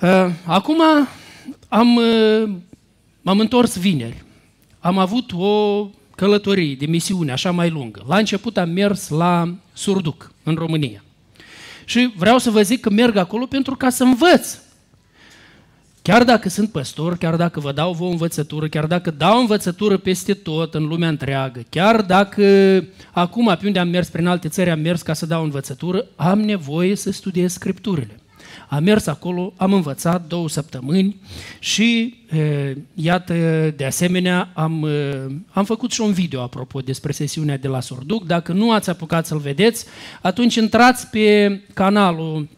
Uh, 0.00 0.26
acum 0.44 0.82
am, 1.68 1.96
uh, 1.96 2.50
m-am 3.22 3.38
întors 3.38 3.78
vineri. 3.78 4.24
Am 4.80 4.98
avut 4.98 5.32
o 5.32 5.86
călătorie 6.16 6.74
de 6.74 6.86
misiune 6.86 7.32
așa 7.32 7.50
mai 7.50 7.70
lungă. 7.70 8.04
La 8.08 8.16
început 8.16 8.56
am 8.56 8.70
mers 8.70 9.08
la 9.08 9.54
Surduc, 9.72 10.32
în 10.42 10.54
România. 10.54 11.04
Și 11.84 12.12
vreau 12.16 12.38
să 12.38 12.50
vă 12.50 12.62
zic 12.62 12.80
că 12.80 12.90
merg 12.90 13.16
acolo 13.16 13.46
pentru 13.46 13.76
ca 13.76 13.90
să 13.90 14.02
învăț. 14.02 14.58
Chiar 16.02 16.24
dacă 16.24 16.48
sunt 16.48 16.70
păstor, 16.70 17.16
chiar 17.16 17.36
dacă 17.36 17.60
vă 17.60 17.72
dau 17.72 17.92
vă 17.92 18.04
învățătură, 18.04 18.68
chiar 18.68 18.86
dacă 18.86 19.10
dau 19.10 19.40
învățătură 19.40 19.96
peste 19.96 20.34
tot, 20.34 20.74
în 20.74 20.84
lumea 20.84 21.08
întreagă, 21.08 21.62
chiar 21.68 22.02
dacă 22.02 22.44
acum, 23.12 23.56
pe 23.60 23.66
unde 23.66 23.78
am 23.78 23.88
mers, 23.88 24.08
prin 24.08 24.26
alte 24.26 24.48
țări, 24.48 24.70
am 24.70 24.80
mers 24.80 25.02
ca 25.02 25.12
să 25.12 25.26
dau 25.26 25.42
învățătură, 25.42 26.04
am 26.16 26.40
nevoie 26.40 26.96
să 26.96 27.12
studiez 27.12 27.52
Scripturile. 27.52 28.20
Am 28.68 28.82
mers 28.82 29.06
acolo, 29.06 29.52
am 29.56 29.72
învățat 29.72 30.26
două 30.26 30.48
săptămâni 30.48 31.16
și 31.58 32.18
iată, 32.94 33.34
de 33.76 33.84
asemenea, 33.84 34.50
am, 34.54 34.86
am 35.50 35.64
făcut 35.64 35.92
și 35.92 36.00
un 36.00 36.12
video 36.12 36.42
apropo 36.42 36.80
despre 36.80 37.12
sesiunea 37.12 37.56
de 37.56 37.68
la 37.68 37.80
Sorduc. 37.80 38.26
Dacă 38.26 38.52
nu 38.52 38.72
ați 38.72 38.90
apucat 38.90 39.26
să-l 39.26 39.38
vedeți, 39.38 39.84
atunci 40.20 40.54
intrați 40.54 41.06
pe 41.06 41.60
canalul 41.74 42.48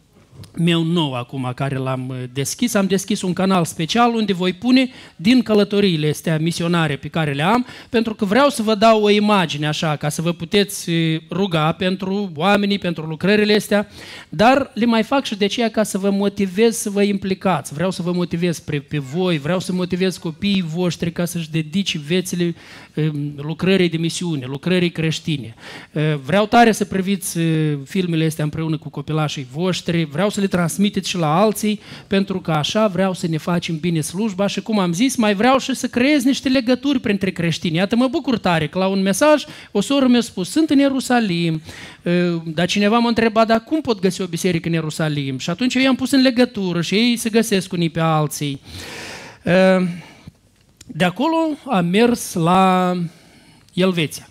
meu 0.59 0.83
nou 0.83 1.15
acum 1.15 1.53
care 1.55 1.77
l-am 1.77 2.09
uh, 2.09 2.17
deschis. 2.33 2.75
Am 2.75 2.87
deschis 2.87 3.23
un 3.23 3.33
canal 3.33 3.65
special 3.65 4.15
unde 4.15 4.33
voi 4.33 4.53
pune 4.53 4.91
din 5.17 5.43
călătoriile 5.43 6.09
astea 6.09 6.39
misionare 6.39 6.97
pe 6.97 7.09
care 7.09 7.33
le 7.33 7.43
am, 7.43 7.67
pentru 7.89 8.15
că 8.15 8.25
vreau 8.25 8.49
să 8.49 8.63
vă 8.63 8.75
dau 8.75 9.03
o 9.03 9.11
imagine 9.11 9.67
așa, 9.67 9.97
ca 9.97 10.09
să 10.09 10.23
vă 10.23 10.33
puteți 10.33 10.91
uh, 10.91 11.21
ruga 11.31 11.73
pentru 11.73 12.33
oamenii, 12.35 12.79
pentru 12.79 13.07
lucrările 13.07 13.55
astea, 13.55 13.89
dar 14.29 14.71
le 14.75 14.85
mai 14.85 15.03
fac 15.03 15.25
și 15.25 15.37
de 15.37 15.45
aceea 15.45 15.71
ca 15.71 15.83
să 15.83 15.99
vă 15.99 16.11
motivez 16.11 16.77
să 16.77 16.91
vă 16.91 17.03
implicați. 17.03 17.75
Vreau 17.75 17.91
să 17.91 18.03
vă 18.03 18.13
motivez 18.13 18.59
pe, 18.59 18.79
pe 18.79 18.99
voi, 18.99 19.39
vreau 19.39 19.61
să 19.61 19.73
motivez 19.73 20.17
copiii 20.17 20.65
voștri 20.67 21.13
ca 21.13 21.25
să-și 21.25 21.51
dedice 21.51 21.99
viețile 21.99 22.55
um, 22.95 23.33
lucrării 23.37 23.89
de 23.89 23.97
misiune, 23.97 24.47
lucrării 24.47 24.91
creștine. 24.91 25.55
Uh, 25.93 26.03
vreau 26.25 26.47
tare 26.47 26.73
să 26.73 26.85
priviți 26.85 27.39
filmele 27.85 28.25
astea 28.25 28.45
împreună 28.45 28.79
cu 28.79 28.89
copilașii 28.89 29.47
voștri, 29.53 30.05
vreau 30.05 30.29
să 30.29 30.41
le 30.43 30.49
transmiteți 30.49 31.09
și 31.09 31.17
la 31.17 31.41
alții, 31.41 31.81
pentru 32.07 32.41
că 32.41 32.51
așa 32.51 32.87
vreau 32.87 33.15
să 33.15 33.27
ne 33.27 33.37
facem 33.37 33.79
bine 33.79 34.01
slujba 34.01 34.47
și, 34.47 34.63
cum 34.63 34.79
am 34.79 34.93
zis, 34.93 35.17
mai 35.17 35.35
vreau 35.35 35.59
și 35.59 35.75
să 35.75 35.87
creez 35.87 36.25
niște 36.25 36.49
legături 36.49 37.01
printre 37.01 37.31
creștini. 37.31 37.77
Iată, 37.77 37.97
mă 37.97 38.07
bucur 38.07 38.39
tare 38.39 38.67
că 38.67 38.79
la 38.79 38.87
un 38.87 39.03
mesaj 39.03 39.45
o 39.71 39.81
soră 39.81 40.07
mi-a 40.07 40.21
spus, 40.21 40.51
sunt 40.51 40.71
în 40.71 40.79
Ierusalim, 40.79 41.63
ă, 42.07 42.43
dar 42.55 42.67
cineva 42.67 42.99
m-a 42.99 43.09
întrebat, 43.09 43.47
dar 43.47 43.65
cum 43.65 43.81
pot 43.81 44.01
găsi 44.01 44.21
o 44.21 44.27
biserică 44.27 44.69
în 44.69 44.75
Ierusalim? 44.75 45.39
Și 45.39 45.51
atunci 45.51 45.75
eu 45.75 45.83
i-am 45.83 45.95
pus 45.95 46.11
în 46.11 46.23
legătură 46.23 46.81
și 46.81 46.95
ei 46.95 47.17
se 47.17 47.31
găsesc 47.31 47.73
unii 47.73 47.91
pe 47.91 48.01
alții. 48.01 48.61
Ă, 49.47 49.87
de 50.87 51.05
acolo 51.05 51.37
am 51.65 51.87
mers 51.87 52.35
la 52.35 52.93
Elveția. 53.75 54.27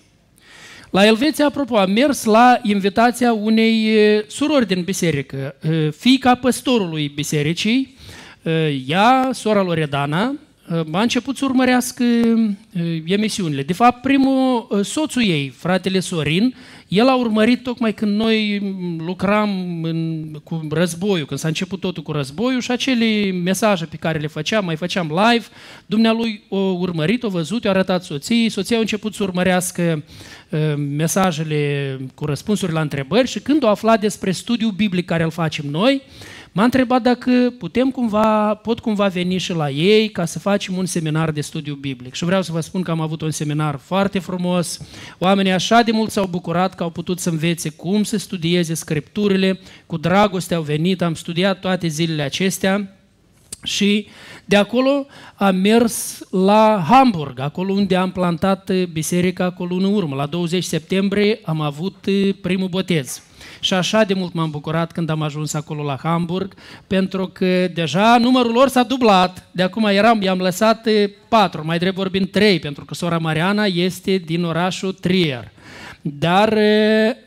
La 0.92 1.06
Elveția, 1.06 1.46
apropo, 1.46 1.78
am 1.78 1.92
mers 1.92 2.24
la 2.24 2.60
invitația 2.64 3.34
unei 3.34 3.90
surori 4.28 4.68
din 4.68 4.82
biserică, 4.82 5.56
fiica 5.98 6.36
păstorului 6.36 7.12
bisericii, 7.16 7.98
ea, 8.88 9.30
sora 9.34 9.62
Loredana, 9.62 10.36
a 10.92 11.02
început 11.02 11.38
să 11.38 11.46
urmărească 11.46 12.04
emisiunile. 13.06 13.64
De 13.64 13.74
fapt, 13.74 14.02
primul, 14.02 14.68
soțul 14.84 15.24
ei, 15.24 15.50
fratele 15.50 16.00
Sorin, 16.00 16.56
el 16.88 17.08
a 17.08 17.16
urmărit 17.16 17.64
tocmai 17.64 17.94
când 17.94 18.16
noi 18.16 18.60
lucram 19.06 19.80
în, 19.84 20.26
cu 20.44 20.68
războiul, 20.72 21.26
când 21.26 21.40
s-a 21.40 21.48
început 21.48 21.80
totul 21.80 22.04
cu 22.04 22.12
războiul 22.12 22.62
și 22.62 22.72
acele 22.72 23.32
mesaje 23.32 23.86
pe 23.86 23.96
care 23.96 24.20
le 24.20 24.28
făceam, 24.28 24.66
mai 24.66 24.76
făceam 24.76 25.08
live, 25.08 25.46
dumnealui 25.86 26.44
o 26.50 26.58
urmărit, 26.58 27.24
o 27.24 27.30
văzut, 27.30 27.64
i-a 27.64 27.70
arătat 27.70 28.04
soției, 28.04 28.50
soția 28.50 28.78
a 28.78 28.80
început 28.80 29.14
să 29.14 29.24
urmărească 29.24 29.82
uh, 29.96 30.04
mesajele 30.77 32.00
cu 32.15 32.25
răspunsuri 32.25 32.72
la 32.72 32.81
întrebări 32.81 33.27
și 33.27 33.39
când 33.39 33.63
o 33.63 33.67
aflat 33.67 34.00
despre 34.00 34.31
studiul 34.31 34.72
biblic 34.72 35.05
care 35.05 35.24
îl 35.24 35.31
facem 35.31 35.65
noi, 35.70 36.01
M-a 36.53 36.63
întrebat 36.63 37.01
dacă 37.01 37.53
putem 37.58 37.91
cumva, 37.91 38.55
pot 38.55 38.79
cumva 38.79 39.08
veni 39.08 39.38
și 39.38 39.53
la 39.53 39.70
ei 39.70 40.10
ca 40.10 40.25
să 40.25 40.39
facem 40.39 40.77
un 40.77 40.86
seminar 40.86 41.31
de 41.31 41.41
studiu 41.41 41.75
biblic. 41.75 42.13
Și 42.13 42.25
vreau 42.25 42.41
să 42.41 42.51
vă 42.51 42.60
spun 42.60 42.81
că 42.81 42.91
am 42.91 43.01
avut 43.01 43.22
un 43.22 43.31
seminar 43.31 43.77
foarte 43.77 44.20
frumos. 44.20 44.79
Oamenii 45.20 45.51
așa 45.51 45.81
de 45.81 45.91
mult 45.91 46.12
s-au 46.12 46.27
bucurat 46.27 46.75
că 46.75 46.84
au 46.84 46.89
putut 46.89 47.20
să 47.20 47.29
învețe 47.29 47.70
cum 47.70 48.03
să 48.03 48.17
studieze 48.17 48.74
scripturile. 48.74 49.60
Cu 49.86 49.98
dragoste 49.98 50.53
au 50.53 50.62
venit, 50.62 51.01
am 51.01 51.13
studiat 51.13 51.60
toate 51.60 51.88
zilele 51.88 52.22
acestea. 52.22 52.96
Și 53.63 54.08
de 54.51 54.58
acolo 54.58 55.05
am 55.36 55.55
mers 55.55 56.20
la 56.29 56.84
Hamburg, 56.89 57.39
acolo 57.39 57.74
unde 57.74 57.96
am 57.96 58.12
plantat 58.12 58.72
biserica 58.91 59.43
acolo 59.43 59.75
în 59.75 59.84
urmă. 59.84 60.15
La 60.15 60.25
20 60.25 60.63
septembrie 60.63 61.39
am 61.43 61.62
avut 61.62 62.08
primul 62.41 62.67
botez. 62.67 63.22
Și 63.63 63.74
așa 63.74 64.03
de 64.03 64.13
mult 64.13 64.34
m-am 64.34 64.50
bucurat 64.50 64.91
când 64.91 65.10
am 65.10 65.22
ajuns 65.22 65.53
acolo 65.53 65.84
la 65.84 65.98
Hamburg, 66.03 66.53
pentru 66.88 67.27
că 67.27 67.68
deja 67.74 68.18
numărul 68.18 68.51
lor 68.51 68.68
s-a 68.68 68.84
dublat. 68.84 69.48
De 69.51 69.63
acum 69.63 69.86
eram, 69.86 70.22
i-am 70.22 70.39
lăsat 70.39 70.88
patru, 71.27 71.65
mai 71.65 71.77
drept 71.77 71.96
vorbind 71.96 72.30
trei, 72.32 72.60
pentru 72.60 72.86
că 72.86 72.94
sora 72.94 73.18
Mariana 73.18 73.65
este 73.65 74.15
din 74.18 74.44
orașul 74.44 74.94
Trier. 74.94 75.51
Dar 76.01 76.58
e, 76.58 77.18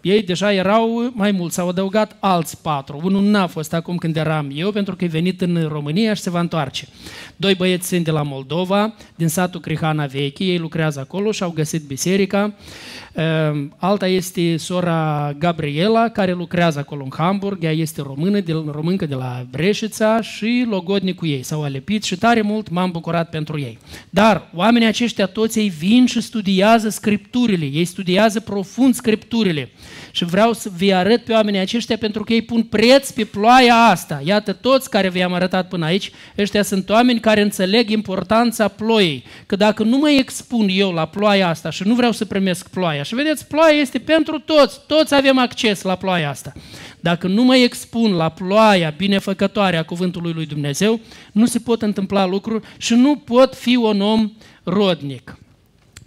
ei 0.00 0.22
deja 0.22 0.52
erau 0.52 1.12
mai 1.14 1.30
mulți, 1.30 1.54
s-au 1.54 1.68
adăugat 1.68 2.16
alți 2.20 2.62
patru. 2.62 3.00
Unul 3.04 3.22
n-a 3.22 3.46
fost 3.46 3.74
acum 3.74 3.96
când 3.96 4.16
eram 4.16 4.50
eu, 4.54 4.70
pentru 4.70 4.96
că 4.96 5.04
e 5.04 5.08
venit 5.08 5.40
în 5.40 5.66
România 5.68 6.14
și 6.14 6.22
se 6.22 6.30
va 6.30 6.40
întoarce. 6.40 6.88
Doi 7.36 7.54
băieți 7.54 7.88
sunt 7.88 8.04
de 8.04 8.10
la 8.10 8.22
Moldova, 8.22 8.94
din 9.14 9.28
satul 9.28 9.60
Crihana 9.60 10.06
Vechi, 10.06 10.38
ei 10.38 10.58
lucrează 10.58 11.00
acolo 11.00 11.30
și 11.32 11.42
au 11.42 11.50
găsit 11.50 11.82
biserica. 11.82 12.52
Ehm, 13.16 13.74
alta 13.76 14.06
este 14.06 14.56
sora 14.56 15.32
Gabriela, 15.38 16.08
care 16.08 16.32
lucrează 16.32 16.78
acolo 16.78 17.02
în 17.02 17.10
Hamburg, 17.16 17.64
ea 17.64 17.72
este 17.72 18.02
română, 18.02 18.40
de, 18.40 18.52
româncă 18.52 19.06
de 19.06 19.14
la 19.14 19.46
Breșița 19.50 20.20
și 20.20 20.66
logodnic 20.68 21.16
cu 21.16 21.26
ei. 21.26 21.42
S-au 21.42 21.62
alepit 21.62 22.02
și 22.02 22.16
tare 22.16 22.40
mult 22.40 22.68
m-am 22.68 22.90
bucurat 22.90 23.30
pentru 23.30 23.58
ei. 23.58 23.78
Dar 24.10 24.48
oamenii 24.54 24.88
aceștia 24.88 25.26
toți 25.26 25.58
ei 25.58 25.68
vin 25.68 26.06
și 26.06 26.20
studiază 26.20 26.88
scripturile, 26.88 27.64
ei 27.64 27.84
studiază 27.84 28.40
profund 28.40 28.94
scripturile. 28.94 29.68
Și 30.16 30.24
vreau 30.24 30.52
să 30.52 30.70
vi 30.76 30.92
arăt 30.92 31.24
pe 31.24 31.32
oamenii 31.32 31.60
aceștia 31.60 31.96
pentru 31.96 32.24
că 32.24 32.32
ei 32.32 32.42
pun 32.42 32.62
preț 32.62 33.10
pe 33.10 33.24
ploaia 33.24 33.74
asta. 33.74 34.20
Iată, 34.24 34.52
toți 34.52 34.90
care 34.90 35.08
vi-am 35.08 35.32
arătat 35.32 35.68
până 35.68 35.84
aici, 35.84 36.10
ăștia 36.38 36.62
sunt 36.62 36.88
oameni 36.90 37.20
care 37.20 37.40
înțeleg 37.40 37.90
importanța 37.90 38.68
ploii. 38.68 39.24
Că 39.46 39.56
dacă 39.56 39.82
nu 39.82 39.96
mă 39.96 40.10
expun 40.10 40.66
eu 40.70 40.92
la 40.92 41.06
ploaia 41.06 41.48
asta 41.48 41.70
și 41.70 41.82
nu 41.86 41.94
vreau 41.94 42.12
să 42.12 42.24
primesc 42.24 42.68
ploaia, 42.68 43.02
și 43.02 43.14
vedeți, 43.14 43.46
ploaia 43.46 43.80
este 43.80 43.98
pentru 43.98 44.38
toți, 44.38 44.80
toți 44.86 45.14
avem 45.14 45.38
acces 45.38 45.82
la 45.82 45.94
ploaia 45.94 46.30
asta. 46.30 46.52
Dacă 47.00 47.26
nu 47.26 47.42
mă 47.42 47.56
expun 47.56 48.12
la 48.12 48.28
ploaia 48.28 48.94
binefăcătoare 48.96 49.76
a 49.76 49.84
cuvântului 49.84 50.32
lui 50.32 50.46
Dumnezeu, 50.46 51.00
nu 51.32 51.46
se 51.46 51.58
pot 51.58 51.82
întâmpla 51.82 52.26
lucruri 52.26 52.66
și 52.76 52.94
nu 52.94 53.16
pot 53.16 53.54
fi 53.54 53.76
un 53.76 54.00
om 54.00 54.32
rodnic. 54.62 55.36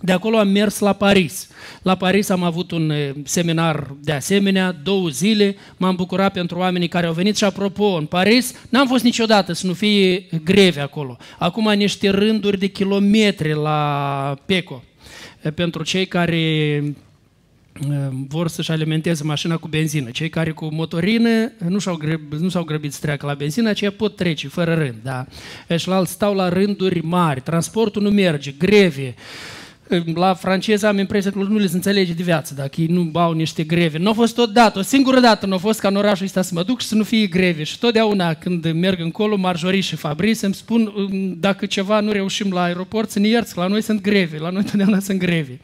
De 0.01 0.11
acolo 0.11 0.37
am 0.37 0.47
mers 0.47 0.79
la 0.79 0.93
Paris. 0.93 1.47
La 1.81 1.95
Paris 1.95 2.29
am 2.29 2.43
avut 2.43 2.71
un 2.71 2.89
eh, 2.89 3.11
seminar 3.23 3.95
de 4.01 4.11
asemenea, 4.11 4.71
două 4.71 5.09
zile, 5.09 5.55
m-am 5.77 5.95
bucurat 5.95 6.31
pentru 6.31 6.57
oamenii 6.57 6.87
care 6.87 7.05
au 7.05 7.13
venit 7.13 7.37
și 7.37 7.43
apropo, 7.43 7.83
în 7.83 8.05
Paris 8.05 8.53
n-am 8.69 8.87
fost 8.87 9.03
niciodată 9.03 9.53
să 9.53 9.67
nu 9.67 9.73
fie 9.73 10.25
greve 10.43 10.79
acolo. 10.79 11.17
Acum 11.37 11.71
niște 11.73 12.09
rânduri 12.09 12.59
de 12.59 12.67
kilometri 12.67 13.53
la 13.53 14.35
Peco. 14.45 14.83
Eh, 15.41 15.51
pentru 15.51 15.83
cei 15.83 16.05
care 16.05 16.37
eh, 16.37 16.83
vor 18.27 18.47
să-și 18.47 18.71
alimenteze 18.71 19.23
mașina 19.23 19.57
cu 19.57 19.67
benzină. 19.67 20.09
Cei 20.09 20.29
care 20.29 20.51
cu 20.51 20.67
motorină 20.71 21.51
nu, 21.67 21.79
s-au 21.79 21.95
grăb, 21.95 22.33
nu 22.33 22.49
s-au 22.49 22.63
grăbit 22.63 22.93
să 22.93 22.99
treacă 23.01 23.25
la 23.25 23.33
benzină, 23.33 23.69
aceia 23.69 23.91
pot 23.91 24.15
trece 24.15 24.47
fără 24.47 24.73
rând. 24.73 24.95
Da? 25.03 25.25
Și 25.77 25.87
la 25.87 25.95
alt 25.95 26.07
stau 26.07 26.33
la 26.33 26.49
rânduri 26.49 27.05
mari, 27.05 27.41
transportul 27.41 28.01
nu 28.01 28.09
merge, 28.09 28.51
greve, 28.51 29.15
la 30.13 30.33
franceză 30.33 30.87
am 30.87 30.97
impresia 30.97 31.31
că 31.31 31.37
nu 31.37 31.57
le 31.57 31.69
înțelege 31.73 32.13
de 32.13 32.23
viață 32.23 32.53
dacă 32.53 32.81
ei 32.81 32.87
nu 32.87 33.01
bau 33.01 33.31
niște 33.31 33.63
greve. 33.63 33.97
Nu 33.97 34.09
a 34.09 34.13
fost 34.13 34.37
odată, 34.37 34.79
o 34.79 34.81
singură 34.81 35.19
dată 35.19 35.45
nu 35.45 35.53
a 35.53 35.57
fost 35.57 35.79
ca 35.79 35.87
în 35.87 35.95
orașul 35.95 36.25
ăsta 36.25 36.41
să 36.41 36.51
mă 36.53 36.63
duc 36.63 36.81
și 36.81 36.87
să 36.87 36.95
nu 36.95 37.03
fie 37.03 37.25
greve. 37.25 37.63
Și 37.63 37.79
totdeauna 37.79 38.33
când 38.33 38.71
merg 38.71 38.99
încolo, 38.99 39.35
Marjorie 39.35 39.79
și 39.79 39.95
Fabrice 39.95 40.45
îmi 40.45 40.53
spun 40.53 40.93
um, 40.95 41.35
dacă 41.39 41.65
ceva 41.65 41.99
nu 41.99 42.11
reușim 42.11 42.51
la 42.51 42.61
aeroport 42.61 43.09
să 43.09 43.19
ne 43.19 43.27
ierți, 43.27 43.57
la 43.57 43.67
noi 43.67 43.81
sunt 43.81 44.01
greve, 44.01 44.37
la 44.37 44.49
noi 44.49 44.63
totdeauna 44.63 44.99
sunt 44.99 45.19
greve. 45.19 45.59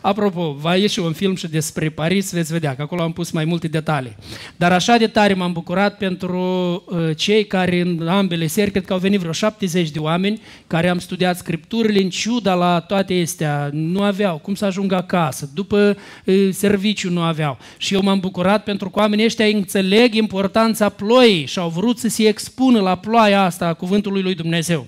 Apropo, 0.00 0.56
va 0.60 0.76
ieși 0.76 0.98
un 0.98 1.12
film 1.12 1.34
și 1.34 1.48
despre 1.48 1.88
Paris, 1.88 2.32
veți 2.32 2.52
vedea 2.52 2.74
că 2.76 2.82
acolo 2.82 3.02
am 3.02 3.12
pus 3.12 3.30
mai 3.30 3.44
multe 3.44 3.68
detalii. 3.68 4.16
Dar 4.56 4.72
așa 4.72 4.96
de 4.96 5.06
tare 5.06 5.34
m-am 5.34 5.52
bucurat 5.52 5.96
pentru 5.96 6.40
uh, 6.86 7.16
cei 7.16 7.46
care 7.46 7.80
în 7.80 8.08
ambele 8.08 8.46
seri, 8.46 8.70
cred 8.70 8.84
că 8.84 8.92
au 8.92 8.98
venit 8.98 9.20
vreo 9.20 9.32
70 9.32 9.90
de 9.90 9.98
oameni 9.98 10.40
care 10.66 10.88
am 10.88 10.98
studiat 10.98 11.36
scripturile 11.36 12.02
în 12.02 12.10
ciuda 12.10 12.54
la 12.54 12.80
toate 12.80 13.20
astea 13.22 13.65
nu 13.72 14.02
aveau 14.02 14.38
cum 14.38 14.54
să 14.54 14.64
ajungă 14.64 14.96
acasă, 14.96 15.50
după 15.54 15.96
e, 16.24 16.50
serviciu 16.50 17.10
nu 17.10 17.20
aveau. 17.20 17.58
Și 17.76 17.94
eu 17.94 18.02
m-am 18.02 18.20
bucurat 18.20 18.64
pentru 18.64 18.90
că 18.90 18.98
oamenii 18.98 19.24
ăștia 19.24 19.46
înțeleg 19.46 20.14
importanța 20.14 20.88
ploii 20.88 21.46
și 21.46 21.58
au 21.58 21.68
vrut 21.68 21.98
să 21.98 22.08
se 22.08 22.28
expună 22.28 22.80
la 22.80 22.96
ploaia 22.96 23.42
asta 23.42 23.66
a 23.66 23.74
cuvântului 23.74 24.22
lui 24.22 24.34
Dumnezeu. 24.34 24.86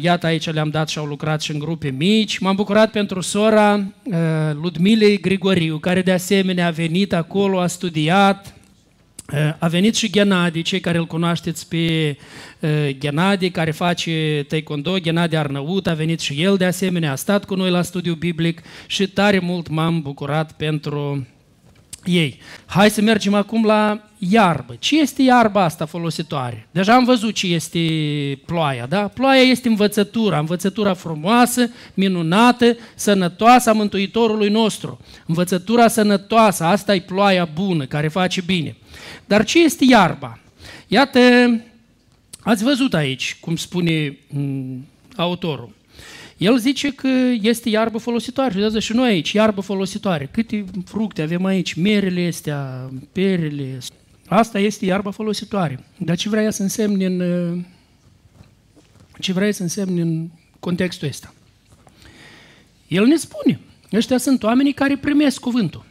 Iată 0.00 0.26
aici 0.26 0.50
le-am 0.50 0.68
dat 0.68 0.88
și 0.88 0.98
au 0.98 1.04
lucrat 1.04 1.40
și 1.40 1.52
în 1.52 1.58
grupe 1.58 1.94
mici. 1.96 2.38
M-am 2.38 2.56
bucurat 2.56 2.90
pentru 2.90 3.20
sora 3.20 3.84
Ludmilei 4.62 5.20
Grigoriu, 5.20 5.78
care 5.78 6.02
de 6.02 6.12
asemenea 6.12 6.66
a 6.66 6.70
venit 6.70 7.12
acolo, 7.12 7.60
a 7.60 7.66
studiat, 7.66 8.55
Eh, 8.55 8.55
a 9.58 9.68
venit 9.68 9.96
și 9.96 10.10
Ghenadi, 10.10 10.62
cei 10.62 10.80
care 10.80 10.98
îl 10.98 11.06
cunoașteți 11.06 11.68
pe 11.68 11.76
eh, 11.76 12.16
Ghenadi, 12.98 13.50
care 13.50 13.70
face 13.70 14.44
taekwondo, 14.48 14.92
Ghenadi 15.02 15.36
Arnăut, 15.36 15.86
a 15.86 15.94
venit 15.94 16.20
și 16.20 16.42
el 16.42 16.56
de 16.56 16.64
asemenea, 16.64 17.12
a 17.12 17.14
stat 17.14 17.44
cu 17.44 17.54
noi 17.54 17.70
la 17.70 17.82
studiu 17.82 18.14
biblic 18.14 18.62
și 18.86 19.08
tare 19.08 19.38
mult 19.38 19.68
m-am 19.68 20.00
bucurat 20.00 20.52
pentru 20.52 21.26
ei. 22.04 22.38
Hai 22.66 22.90
să 22.90 23.00
mergem 23.00 23.34
acum 23.34 23.64
la 23.64 24.00
iarbă. 24.18 24.76
Ce 24.78 25.00
este 25.00 25.22
iarba 25.22 25.62
asta 25.62 25.84
folositoare? 25.84 26.68
Deja 26.70 26.94
am 26.94 27.04
văzut 27.04 27.34
ce 27.34 27.46
este 27.46 27.80
ploaia, 28.44 28.86
da? 28.86 29.08
Ploaia 29.08 29.40
este 29.40 29.68
învățătura, 29.68 30.38
învățătura 30.38 30.94
frumoasă, 30.94 31.70
minunată, 31.94 32.76
sănătoasă 32.94 33.70
a 33.70 33.72
Mântuitorului 33.72 34.48
nostru. 34.48 35.00
Învățătura 35.26 35.88
sănătoasă, 35.88 36.64
asta 36.64 36.94
e 36.94 37.00
ploaia 37.00 37.48
bună, 37.54 37.84
care 37.84 38.08
face 38.08 38.40
bine. 38.40 38.76
Dar 39.26 39.44
ce 39.44 39.62
este 39.62 39.84
iarba? 39.84 40.38
Iată, 40.86 41.20
ați 42.40 42.64
văzut 42.64 42.94
aici, 42.94 43.36
cum 43.40 43.56
spune 43.56 44.18
mm, 44.28 44.86
autorul. 45.16 45.74
El 46.36 46.58
zice 46.58 46.92
că 46.92 47.08
este 47.40 47.68
iarbă 47.68 47.98
folositoare. 47.98 48.60
Vedeți 48.60 48.84
și 48.84 48.92
noi 48.92 49.08
aici, 49.08 49.32
iarbă 49.32 49.60
folositoare. 49.60 50.28
Câte 50.32 50.64
fructe 50.84 51.22
avem 51.22 51.44
aici, 51.44 51.74
merele 51.74 52.26
astea, 52.26 52.90
perele. 53.12 53.78
Asta 54.28 54.58
este 54.58 54.84
iarbă 54.84 55.10
folositoare. 55.10 55.84
Dar 55.96 56.16
ce 56.16 56.28
vrea 56.28 56.50
să 56.50 56.62
însemne 56.62 57.06
în, 57.06 57.64
ce 59.20 59.32
vrea 59.32 59.52
să 59.52 59.62
însemne 59.62 60.00
în 60.00 60.28
contextul 60.60 61.08
ăsta? 61.08 61.34
El 62.88 63.06
ne 63.06 63.16
spune, 63.16 63.60
ăștia 63.92 64.18
sunt 64.18 64.42
oamenii 64.42 64.72
care 64.72 64.96
primesc 64.96 65.40
cuvântul. 65.40 65.84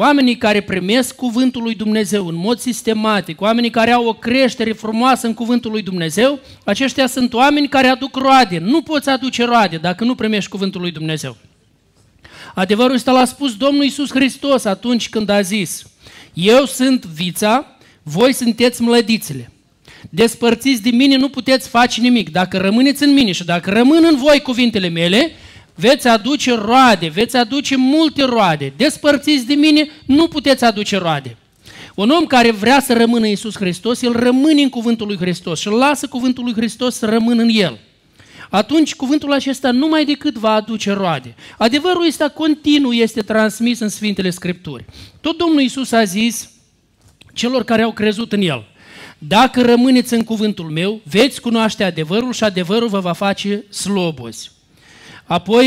Oamenii 0.00 0.36
care 0.36 0.60
primesc 0.60 1.14
cuvântul 1.14 1.62
lui 1.62 1.74
Dumnezeu 1.74 2.26
în 2.26 2.34
mod 2.34 2.58
sistematic, 2.58 3.40
oamenii 3.40 3.70
care 3.70 3.90
au 3.90 4.06
o 4.06 4.12
creștere 4.12 4.72
frumoasă 4.72 5.26
în 5.26 5.34
cuvântul 5.34 5.70
lui 5.70 5.82
Dumnezeu, 5.82 6.40
aceștia 6.64 7.06
sunt 7.06 7.32
oameni 7.32 7.68
care 7.68 7.86
aduc 7.86 8.16
roade. 8.16 8.58
Nu 8.58 8.82
poți 8.82 9.08
aduce 9.08 9.44
roade 9.44 9.76
dacă 9.76 10.04
nu 10.04 10.14
primești 10.14 10.50
cuvântul 10.50 10.80
lui 10.80 10.90
Dumnezeu. 10.90 11.36
Adevărul 12.54 12.94
ăsta 12.94 13.12
l-a 13.12 13.24
spus 13.24 13.56
Domnul 13.56 13.84
Iisus 13.84 14.10
Hristos 14.10 14.64
atunci 14.64 15.08
când 15.08 15.28
a 15.28 15.40
zis, 15.40 15.82
Eu 16.32 16.64
sunt 16.64 17.04
vița, 17.04 17.76
voi 18.02 18.32
sunteți 18.32 18.82
mlădițele. 18.82 19.50
Despărțiți 20.10 20.82
de 20.82 20.90
mine 20.90 21.16
nu 21.16 21.28
puteți 21.28 21.68
face 21.68 22.00
nimic. 22.00 22.30
Dacă 22.30 22.58
rămâneți 22.58 23.02
în 23.02 23.12
mine 23.12 23.32
și 23.32 23.44
dacă 23.44 23.70
rămân 23.70 24.04
în 24.10 24.16
voi 24.16 24.40
cuvintele 24.40 24.88
mele, 24.88 25.32
veți 25.78 26.08
aduce 26.08 26.54
roade, 26.54 27.08
veți 27.08 27.36
aduce 27.36 27.76
multe 27.76 28.24
roade. 28.24 28.72
Despărțiți 28.76 29.46
de 29.46 29.54
mine, 29.54 29.88
nu 30.06 30.28
puteți 30.28 30.64
aduce 30.64 30.96
roade. 30.96 31.36
Un 31.94 32.10
om 32.10 32.26
care 32.26 32.50
vrea 32.50 32.80
să 32.80 32.92
rămână 32.92 33.22
în 33.24 33.28
Iisus 33.28 33.56
Hristos, 33.56 34.02
el 34.02 34.12
rămâne 34.12 34.62
în 34.62 34.68
cuvântul 34.68 35.06
lui 35.06 35.16
Hristos 35.16 35.60
și 35.60 35.68
îl 35.68 35.74
lasă 35.74 36.06
cuvântul 36.06 36.44
lui 36.44 36.52
Hristos 36.52 36.94
să 36.94 37.06
rămână 37.06 37.42
în 37.42 37.48
el. 37.48 37.78
Atunci 38.50 38.94
cuvântul 38.94 39.32
acesta 39.32 39.70
numai 39.70 40.04
decât 40.04 40.34
va 40.34 40.52
aduce 40.52 40.92
roade. 40.92 41.34
Adevărul 41.58 42.06
ăsta 42.06 42.28
continuu 42.28 42.92
este 42.92 43.20
transmis 43.20 43.78
în 43.78 43.88
Sfintele 43.88 44.30
Scripturi. 44.30 44.84
Tot 45.20 45.38
Domnul 45.38 45.60
Iisus 45.60 45.92
a 45.92 46.04
zis 46.04 46.50
celor 47.32 47.64
care 47.64 47.82
au 47.82 47.92
crezut 47.92 48.32
în 48.32 48.42
El, 48.42 48.64
dacă 49.18 49.62
rămâneți 49.62 50.14
în 50.14 50.24
cuvântul 50.24 50.70
meu, 50.70 51.00
veți 51.04 51.40
cunoaște 51.40 51.84
adevărul 51.84 52.32
și 52.32 52.44
adevărul 52.44 52.88
vă 52.88 53.00
va 53.00 53.12
face 53.12 53.64
slobozi. 53.68 54.56
Apoi, 55.28 55.66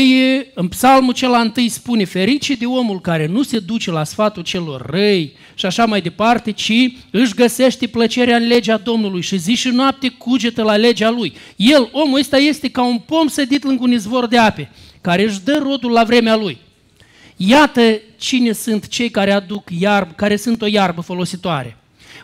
în 0.54 0.68
psalmul 0.68 1.12
cel 1.12 1.32
întâi 1.42 1.68
spune, 1.68 2.04
ferice 2.04 2.54
de 2.54 2.66
omul 2.66 3.00
care 3.00 3.26
nu 3.26 3.42
se 3.42 3.58
duce 3.58 3.90
la 3.90 4.04
sfatul 4.04 4.42
celor 4.42 4.86
răi 4.90 5.32
și 5.54 5.66
așa 5.66 5.86
mai 5.86 6.00
departe, 6.00 6.50
ci 6.50 6.72
își 7.10 7.34
găsește 7.34 7.86
plăcerea 7.86 8.36
în 8.36 8.46
legea 8.46 8.76
Domnului 8.76 9.20
și 9.20 9.36
zi 9.38 9.54
și 9.54 9.68
noapte 9.68 10.08
cugetă 10.08 10.62
la 10.62 10.76
legea 10.76 11.10
lui. 11.10 11.32
El, 11.56 11.88
omul 11.92 12.18
ăsta, 12.18 12.36
este 12.36 12.70
ca 12.70 12.82
un 12.82 12.98
pom 12.98 13.28
sădit 13.28 13.64
lângă 13.64 13.82
un 13.82 13.92
izvor 13.92 14.26
de 14.26 14.38
ape, 14.38 14.70
care 15.00 15.22
își 15.24 15.40
dă 15.40 15.60
rodul 15.62 15.90
la 15.90 16.04
vremea 16.04 16.36
lui. 16.36 16.58
Iată 17.36 18.00
cine 18.18 18.52
sunt 18.52 18.88
cei 18.88 19.10
care 19.10 19.32
aduc 19.32 19.70
iarbă, 19.78 20.12
care 20.16 20.36
sunt 20.36 20.62
o 20.62 20.66
iarbă 20.66 21.00
folositoare. 21.00 21.76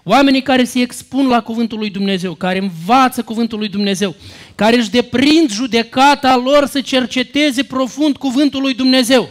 Oamenii 0.04 0.42
care 0.42 0.64
se 0.64 0.80
expun 0.80 1.26
la 1.26 1.40
cuvântul 1.40 1.78
lui 1.78 1.90
Dumnezeu, 1.90 2.34
care 2.34 2.58
învață 2.58 3.22
cuvântul 3.22 3.58
lui 3.58 3.68
Dumnezeu, 3.68 4.14
care 4.54 4.76
își 4.76 4.90
deprind 4.90 5.50
judecata 5.50 6.36
lor 6.36 6.66
să 6.66 6.80
cerceteze 6.80 7.62
profund 7.62 8.16
cuvântul 8.16 8.60
lui 8.60 8.74
Dumnezeu. 8.74 9.28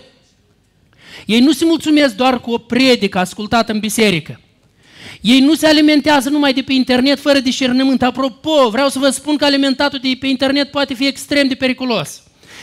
Ei 1.26 1.40
nu 1.40 1.52
se 1.52 1.66
mulțumesc 1.66 2.16
doar 2.16 2.40
cu 2.40 2.52
o 2.52 2.58
predică 2.58 3.20
ascultată 3.20 3.72
în 3.72 3.80
biserică. 3.80 4.40
Ei 5.22 5.40
nu 5.40 5.54
se 5.54 5.68
alimentează 5.68 6.30
numai 6.30 6.54
de 6.54 6.62
pe 6.62 6.74
internet 6.74 7.20
fără 7.20 7.40
discernământ. 7.40 8.01
Apropo, 8.01 8.70
vreau 8.70 8.90
să 8.90 9.00
vă 9.00 9.10
spun 9.10 9.38
că 9.38 9.46
alimentatul 9.46 10.00
de 10.01 10.18
pe 10.20 10.27
internet 10.27 10.72
poate 10.72 10.94
fi 10.94 11.08
extrem 11.08 11.48
de 11.48 11.55
periculos. 11.55 12.22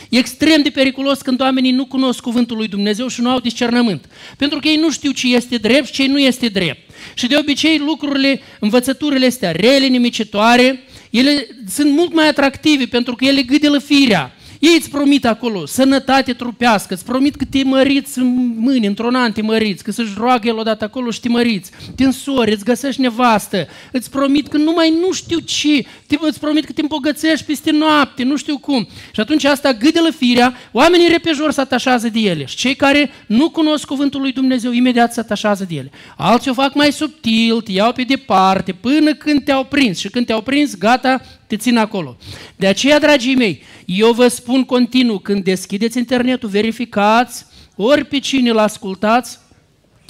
E 0.09 0.17
extrem 0.17 0.61
de 0.61 0.69
periculos 0.69 1.21
când 1.21 1.41
oamenii 1.41 1.71
nu 1.71 1.85
cunosc 1.85 2.19
cuvântul 2.19 2.57
lui 2.57 2.67
Dumnezeu 2.67 3.07
și 3.07 3.21
nu 3.21 3.29
au 3.29 3.39
discernământ. 3.39 4.05
Pentru 4.37 4.59
că 4.59 4.67
ei 4.67 4.75
nu 4.75 4.91
știu 4.91 5.11
ce 5.11 5.35
este 5.35 5.57
drept 5.57 5.85
și 5.85 5.91
ce 5.91 6.07
nu 6.07 6.19
este 6.19 6.47
drept. 6.47 6.89
Și 7.13 7.27
de 7.27 7.37
obicei 7.37 7.77
lucrurile, 7.77 8.41
învățăturile 8.59 9.25
astea 9.25 9.51
rele, 9.51 9.85
nimicitoare, 9.85 10.83
ele 11.09 11.47
sunt 11.69 11.91
mult 11.91 12.13
mai 12.13 12.27
atractive 12.27 12.85
pentru 12.85 13.15
că 13.15 13.25
ele 13.25 13.41
gâdilă 13.41 13.79
firea. 13.79 14.35
Ei 14.65 14.75
îți 14.77 14.89
promit 14.89 15.25
acolo 15.25 15.65
sănătate 15.65 16.33
trupească, 16.33 16.93
îți 16.93 17.05
promit 17.05 17.35
că 17.35 17.45
te 17.49 17.63
măriți 17.63 18.19
în 18.19 18.55
mâini, 18.57 18.85
într-un 18.85 19.15
an 19.15 19.31
te 19.31 19.41
măriți, 19.41 19.83
că 19.83 19.91
să-și 19.91 20.13
roagă 20.17 20.47
el 20.47 20.57
odată 20.57 20.83
acolo 20.83 21.11
și 21.11 21.19
te 21.19 21.29
măriți, 21.29 21.71
te 21.95 22.03
însori, 22.03 22.51
îți 22.51 22.63
găsești 22.63 23.01
nevastă, 23.01 23.67
îți 23.91 24.09
promit 24.09 24.47
că 24.47 24.57
numai 24.57 24.93
nu 25.01 25.11
știu 25.11 25.39
ce, 25.39 25.85
te, 26.07 26.15
îți 26.19 26.39
promit 26.39 26.65
că 26.65 26.71
te 26.71 26.81
îmbogățești 26.81 27.45
peste 27.45 27.71
noapte, 27.71 28.23
nu 28.23 28.35
știu 28.35 28.57
cum. 28.57 28.87
Și 29.11 29.19
atunci 29.19 29.43
asta 29.43 29.73
gâdelă 29.73 30.09
firea, 30.09 30.53
oamenii 30.71 31.07
repejor 31.07 31.51
se 31.51 31.61
atașează 31.61 32.09
de 32.09 32.19
ele 32.19 32.45
și 32.45 32.55
cei 32.55 32.75
care 32.75 33.09
nu 33.27 33.49
cunosc 33.49 33.85
cuvântul 33.85 34.21
lui 34.21 34.31
Dumnezeu 34.31 34.71
imediat 34.71 35.13
se 35.13 35.19
atașează 35.19 35.65
de 35.67 35.75
ele. 35.75 35.91
Alții 36.17 36.51
o 36.51 36.53
fac 36.53 36.73
mai 36.73 36.91
subtil, 36.91 37.61
te 37.61 37.71
iau 37.71 37.91
pe 37.91 38.03
departe, 38.03 38.71
până 38.71 39.13
când 39.13 39.43
te-au 39.43 39.63
prins 39.63 39.99
și 39.99 40.09
când 40.09 40.25
te-au 40.25 40.41
prins, 40.41 40.77
gata, 40.77 41.21
te 41.47 41.57
țin 41.57 41.77
acolo. 41.77 42.17
De 42.55 42.67
aceea, 42.67 42.99
dragii 42.99 43.35
mei, 43.35 43.63
eu 43.85 44.11
vă 44.11 44.27
spun 44.27 44.63
continuu, 44.63 45.19
când 45.19 45.43
deschideți 45.43 45.97
internetul, 45.97 46.49
verificați, 46.49 47.45
ori 47.75 48.05
pe 48.05 48.19
cine 48.19 48.49
îl 48.49 48.57
ascultați, 48.57 49.39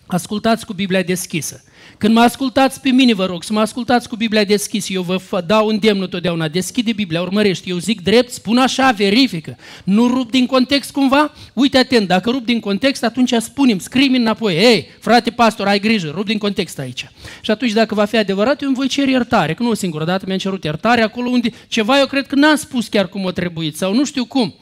ascultați 0.05 0.65
cu 0.65 0.73
Biblia 0.73 1.01
deschisă. 1.01 1.63
Când 1.97 2.13
mă 2.13 2.19
ascultați 2.19 2.81
pe 2.81 2.89
mine, 2.89 3.13
vă 3.13 3.25
rog, 3.25 3.43
să 3.43 3.53
mă 3.53 3.59
ascultați 3.59 4.09
cu 4.09 4.15
Biblia 4.15 4.43
deschisă, 4.43 4.93
eu 4.93 5.01
vă 5.01 5.41
dau 5.47 5.67
îndemnul 5.67 6.07
totdeauna, 6.07 6.47
deschide 6.47 6.93
Biblia, 6.93 7.21
urmărește, 7.21 7.69
eu 7.69 7.77
zic 7.77 8.01
drept, 8.01 8.31
spun 8.31 8.57
așa, 8.57 8.91
verifică, 8.91 9.57
nu 9.83 10.07
rup 10.07 10.31
din 10.31 10.45
context 10.45 10.91
cumva? 10.91 11.33
Uite 11.53 11.77
atent, 11.77 12.07
dacă 12.07 12.29
rup 12.29 12.45
din 12.45 12.59
context, 12.59 13.03
atunci 13.03 13.33
spunem, 13.39 13.79
scrie 13.79 14.17
înapoi, 14.17 14.55
ei, 14.55 14.87
frate 14.99 15.31
pastor, 15.31 15.67
ai 15.67 15.79
grijă, 15.79 16.11
rup 16.15 16.25
din 16.25 16.37
context 16.37 16.79
aici. 16.79 17.09
Și 17.41 17.51
atunci, 17.51 17.71
dacă 17.71 17.95
va 17.95 18.05
fi 18.05 18.17
adevărat, 18.17 18.61
eu 18.61 18.67
îmi 18.67 18.77
voi 18.77 18.87
cere 18.87 19.11
iertare, 19.11 19.53
că 19.53 19.63
nu 19.63 19.69
o 19.69 19.73
singură 19.73 20.05
dată 20.05 20.23
mi-am 20.27 20.37
cerut 20.37 20.63
iertare, 20.63 21.01
acolo 21.01 21.29
unde 21.29 21.49
ceva 21.67 21.99
eu 21.99 22.05
cred 22.05 22.27
că 22.27 22.35
n-am 22.35 22.55
spus 22.55 22.87
chiar 22.87 23.07
cum 23.07 23.23
o 23.23 23.31
trebuit, 23.31 23.77
sau 23.77 23.93
nu 23.93 24.05
știu 24.05 24.25
cum. 24.25 24.55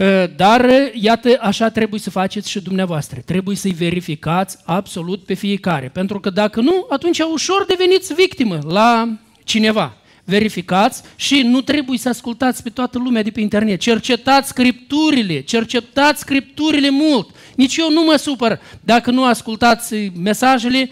Ă, 0.00 0.26
dar, 0.36 0.70
iată, 0.92 1.28
așa 1.40 1.68
trebuie 1.68 2.00
să 2.00 2.10
faceți 2.10 2.50
și 2.50 2.60
dumneavoastră. 2.60 3.20
Trebuie 3.24 3.56
să-i 3.56 3.72
verificați 3.72 4.58
absolut 4.64 5.24
pe 5.24 5.34
fiecare. 5.34 5.88
Pentru 5.88 6.20
că 6.20 6.30
dacă 6.30 6.60
nu, 6.60 6.86
atunci 6.88 7.18
ușor 7.18 7.64
deveniți 7.68 8.14
victimă 8.14 8.58
la 8.68 9.08
cineva. 9.44 9.96
Verificați 10.28 11.02
și 11.16 11.42
nu 11.42 11.60
trebuie 11.60 11.98
să 11.98 12.08
ascultați 12.08 12.62
pe 12.62 12.70
toată 12.70 12.98
lumea 12.98 13.22
de 13.22 13.30
pe 13.30 13.40
internet. 13.40 13.80
Cercetați 13.80 14.48
scripturile, 14.48 15.40
cercetați 15.40 16.20
scripturile 16.20 16.90
mult. 16.90 17.30
Nici 17.56 17.76
eu 17.76 17.90
nu 17.90 18.02
mă 18.02 18.16
supăr 18.16 18.60
dacă 18.80 19.10
nu 19.10 19.24
ascultați 19.24 19.94
mesajele 20.20 20.90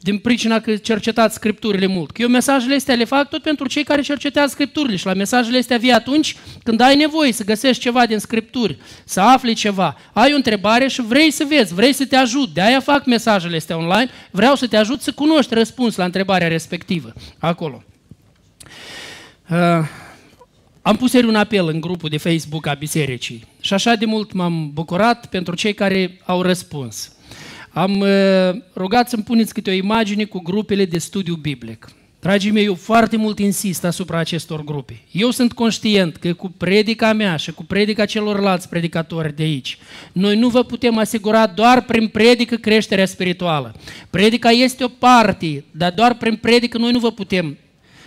din 0.00 0.18
pricina 0.18 0.60
că 0.60 0.76
cercetați 0.76 1.34
scripturile 1.34 1.86
mult. 1.86 2.10
Că 2.10 2.22
eu 2.22 2.28
mesajele 2.28 2.74
astea 2.74 2.94
le 2.94 3.04
fac 3.04 3.28
tot 3.28 3.42
pentru 3.42 3.68
cei 3.68 3.84
care 3.84 4.02
cercetează 4.02 4.48
scripturile 4.48 4.96
și 4.96 5.06
la 5.06 5.14
mesajele 5.14 5.58
astea 5.58 5.76
vii 5.76 5.92
atunci 5.92 6.36
când 6.62 6.80
ai 6.80 6.96
nevoie 6.96 7.32
să 7.32 7.44
găsești 7.44 7.82
ceva 7.82 8.06
din 8.06 8.18
scripturi, 8.18 8.78
să 9.04 9.20
afli 9.20 9.54
ceva. 9.54 9.96
Ai 10.12 10.32
o 10.32 10.36
întrebare 10.36 10.88
și 10.88 11.02
vrei 11.02 11.30
să 11.30 11.44
vezi, 11.48 11.74
vrei 11.74 11.92
să 11.92 12.06
te 12.06 12.16
ajut. 12.16 12.54
De 12.54 12.60
aia 12.60 12.80
fac 12.80 13.04
mesajele 13.04 13.56
astea 13.56 13.76
online, 13.76 14.10
vreau 14.30 14.54
să 14.54 14.66
te 14.66 14.76
ajut 14.76 15.00
să 15.00 15.12
cunoști 15.12 15.54
răspuns 15.54 15.96
la 15.96 16.04
întrebarea 16.04 16.48
respectivă 16.48 17.12
acolo. 17.38 17.82
Uh, 19.52 19.86
am 20.82 20.96
pus 20.96 21.12
un 21.12 21.34
apel 21.34 21.68
în 21.68 21.80
grupul 21.80 22.08
de 22.08 22.16
Facebook 22.16 22.66
a 22.66 22.74
bisericii 22.74 23.46
și 23.60 23.74
așa 23.74 23.94
de 23.94 24.04
mult 24.04 24.32
m-am 24.32 24.70
bucurat 24.72 25.26
pentru 25.26 25.54
cei 25.54 25.72
care 25.74 26.20
au 26.24 26.42
răspuns. 26.42 27.12
Am 27.70 28.00
uh, 28.00 28.08
rugat 28.76 29.08
să-mi 29.08 29.22
puneți 29.22 29.54
câte 29.54 29.70
o 29.70 29.72
imagine 29.72 30.24
cu 30.24 30.40
grupele 30.40 30.84
de 30.84 30.98
studiu 30.98 31.34
biblic. 31.34 31.92
Dragii 32.20 32.50
mei, 32.50 32.64
eu 32.64 32.74
foarte 32.74 33.16
mult 33.16 33.38
insist 33.38 33.84
asupra 33.84 34.18
acestor 34.18 34.64
grupe. 34.64 35.00
Eu 35.10 35.30
sunt 35.30 35.52
conștient 35.52 36.16
că 36.16 36.32
cu 36.32 36.48
predica 36.56 37.12
mea 37.12 37.36
și 37.36 37.52
cu 37.52 37.64
predica 37.64 38.04
celorlalți 38.04 38.68
predicatori 38.68 39.36
de 39.36 39.42
aici, 39.42 39.78
noi 40.12 40.36
nu 40.36 40.48
vă 40.48 40.64
putem 40.64 40.98
asigura 40.98 41.46
doar 41.46 41.82
prin 41.82 42.08
predică 42.08 42.56
creșterea 42.56 43.06
spirituală. 43.06 43.74
Predica 44.10 44.50
este 44.50 44.84
o 44.84 44.88
parte, 44.88 45.64
dar 45.70 45.92
doar 45.92 46.14
prin 46.14 46.36
predică 46.36 46.78
noi 46.78 46.92
nu 46.92 46.98
vă 46.98 47.12
putem 47.12 47.58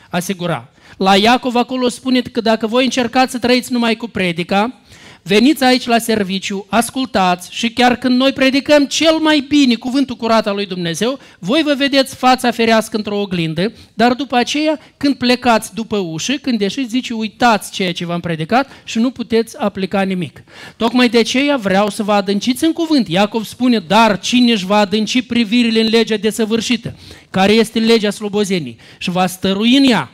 asigura. 0.10 0.70
La 0.98 1.16
Iacov 1.16 1.56
acolo 1.56 1.90
spune 1.90 2.22
că 2.22 2.42
dacă 2.42 2.68
voi 2.68 2.84
încercați 2.84 3.32
să 3.32 3.38
trăiți 3.38 3.72
numai 3.72 3.96
cu 3.96 4.08
predica, 4.08 4.80
veniți 5.24 5.64
aici 5.64 5.86
la 5.86 5.98
serviciu, 5.98 6.66
ascultați 6.70 7.50
și 7.52 7.70
chiar 7.70 7.96
când 7.96 8.18
noi 8.18 8.34
predicăm 8.34 8.86
cel 8.86 9.18
mai 9.18 9.46
bine 9.48 9.76
cuvântul 9.76 10.16
curat 10.16 10.48
al 10.48 10.56
lui 10.56 10.66
Dumnezeu, 10.66 11.20
voi 11.40 11.62
vă 11.64 11.74
vedeți 11.78 12.16
fața 12.16 12.52
ferească 12.52 12.98
într-o 12.98 13.20
oglindă, 13.20 13.74
dar 13.94 14.14
după 14.14 14.36
aceea, 14.36 14.80
când 14.98 15.16
plecați 15.16 15.74
după 15.74 15.98
ușă, 15.98 16.34
când 16.34 16.62
ieșiți, 16.62 16.90
zice, 16.90 17.14
uitați 17.14 17.72
ceea 17.72 17.94
ce 17.94 18.06
v-am 18.06 18.20
predicat 18.20 18.70
și 18.84 19.00
nu 19.00 19.12
puteți 19.12 19.60
aplica 19.60 20.02
nimic. 20.02 20.44
Tocmai 20.78 21.10
de 21.10 21.18
aceea 21.18 21.58
vreau 21.58 21.90
să 21.90 22.04
vă 22.04 22.14
adânciți 22.14 22.64
în 22.64 22.74
cuvânt. 22.74 23.08
Iacov 23.08 23.46
spune, 23.46 23.80
dar 23.80 24.20
cine 24.20 24.52
își 24.52 24.66
va 24.66 24.78
adânci 24.78 25.22
privirile 25.22 25.80
în 25.82 25.88
legea 25.90 26.18
desăvârșită, 26.18 26.96
care 27.30 27.52
este 27.52 27.80
legea 27.80 28.10
slobozenii, 28.10 28.78
și 28.98 29.10
va 29.10 29.28
stărui 29.28 29.78
în 29.78 29.84
ea, 29.84 30.10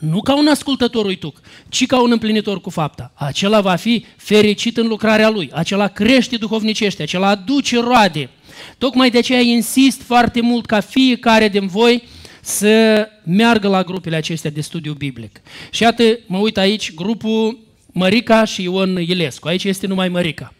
nu 0.00 0.20
ca 0.20 0.36
un 0.36 0.46
ascultător 0.46 1.04
uituc, 1.04 1.40
ci 1.68 1.86
ca 1.86 2.02
un 2.02 2.10
împlinitor 2.10 2.60
cu 2.60 2.70
fapta. 2.70 3.12
Acela 3.14 3.60
va 3.60 3.74
fi 3.74 4.04
fericit 4.16 4.76
în 4.76 4.86
lucrarea 4.86 5.28
lui, 5.28 5.50
acela 5.52 5.88
crește 5.88 6.36
duhovnicește, 6.36 7.02
acela 7.02 7.28
aduce 7.28 7.80
roade. 7.80 8.30
Tocmai 8.78 9.10
de 9.10 9.18
aceea 9.18 9.40
insist 9.40 10.02
foarte 10.02 10.40
mult 10.40 10.66
ca 10.66 10.80
fiecare 10.80 11.48
din 11.48 11.66
voi 11.66 12.02
să 12.40 13.08
meargă 13.24 13.68
la 13.68 13.82
grupele 13.82 14.16
acestea 14.16 14.50
de 14.50 14.60
studiu 14.60 14.92
biblic. 14.92 15.40
Și 15.70 15.82
iată, 15.82 16.02
mă 16.26 16.38
uit 16.38 16.58
aici, 16.58 16.94
grupul 16.94 17.58
Mărica 17.92 18.44
și 18.44 18.62
Ion 18.62 19.00
Ilescu. 19.00 19.48
Aici 19.48 19.64
este 19.64 19.86
numai 19.86 20.08
Mărica. 20.08 20.54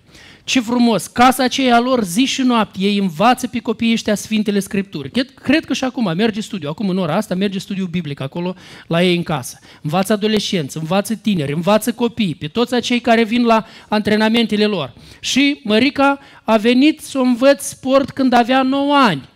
Ce 0.45 0.61
frumos! 0.61 1.07
Casa 1.07 1.45
aceea 1.45 1.81
lor 1.81 2.05
zi 2.05 2.25
și 2.25 2.43
noapte, 2.43 2.79
ei 2.81 2.99
învață 2.99 3.47
pe 3.47 3.59
copiii 3.59 3.93
ăștia 3.93 4.15
Sfintele 4.15 4.59
Scripturi. 4.59 5.11
Cred, 5.11 5.31
cred 5.35 5.65
că 5.65 5.73
și 5.73 5.85
acum 5.85 6.13
merge 6.17 6.41
studiu, 6.41 6.69
acum 6.69 6.89
în 6.89 6.99
ora 6.99 7.15
asta 7.15 7.35
merge 7.35 7.59
studiu 7.59 7.87
biblic 7.87 8.21
acolo 8.21 8.55
la 8.87 9.03
ei 9.03 9.17
în 9.17 9.23
casă. 9.23 9.59
Învață 9.83 10.13
adolescenți, 10.13 10.77
învață 10.77 11.15
tineri, 11.15 11.53
învață 11.53 11.93
copii, 11.93 12.35
pe 12.35 12.47
toți 12.47 12.75
acei 12.75 13.01
care 13.01 13.25
vin 13.25 13.45
la 13.45 13.67
antrenamentele 13.89 14.65
lor. 14.65 14.93
Și 15.21 15.61
Mărica 15.63 16.19
a 16.43 16.57
venit 16.57 17.01
să 17.01 17.19
o 17.19 17.23
învăț 17.23 17.63
sport 17.63 18.11
când 18.11 18.33
avea 18.33 18.63
9 18.63 18.95
ani. 18.95 19.29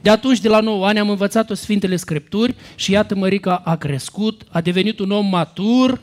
De 0.00 0.10
atunci, 0.10 0.40
de 0.40 0.48
la 0.48 0.60
9 0.60 0.86
ani, 0.86 0.98
am 0.98 1.10
învățat-o 1.10 1.54
Sfintele 1.54 1.96
Scripturi 1.96 2.54
și 2.74 2.90
iată 2.90 3.14
Mărica 3.14 3.62
a 3.64 3.76
crescut, 3.76 4.42
a 4.50 4.60
devenit 4.60 4.98
un 4.98 5.10
om 5.10 5.26
matur, 5.26 6.00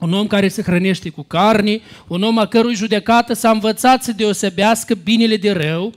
un 0.00 0.12
om 0.12 0.26
care 0.26 0.48
se 0.48 0.62
hrănește 0.62 1.08
cu 1.08 1.22
carne, 1.22 1.80
un 2.06 2.22
om 2.22 2.38
a 2.38 2.46
cărui 2.46 2.74
judecată 2.74 3.32
s-a 3.32 3.50
învățat 3.50 4.02
să 4.02 4.12
deosebească 4.12 4.94
binele 5.04 5.36
de 5.36 5.50
rău, 5.50 5.92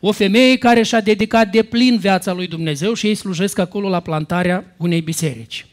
o 0.00 0.12
femeie 0.12 0.56
care 0.56 0.82
și-a 0.82 1.00
dedicat 1.00 1.50
de 1.50 1.62
plin 1.62 1.98
viața 1.98 2.32
lui 2.32 2.46
Dumnezeu 2.46 2.94
și 2.94 3.06
ei 3.06 3.14
slujesc 3.14 3.58
acolo 3.58 3.88
la 3.88 4.00
plantarea 4.00 4.74
unei 4.76 5.00
biserici. 5.00 5.66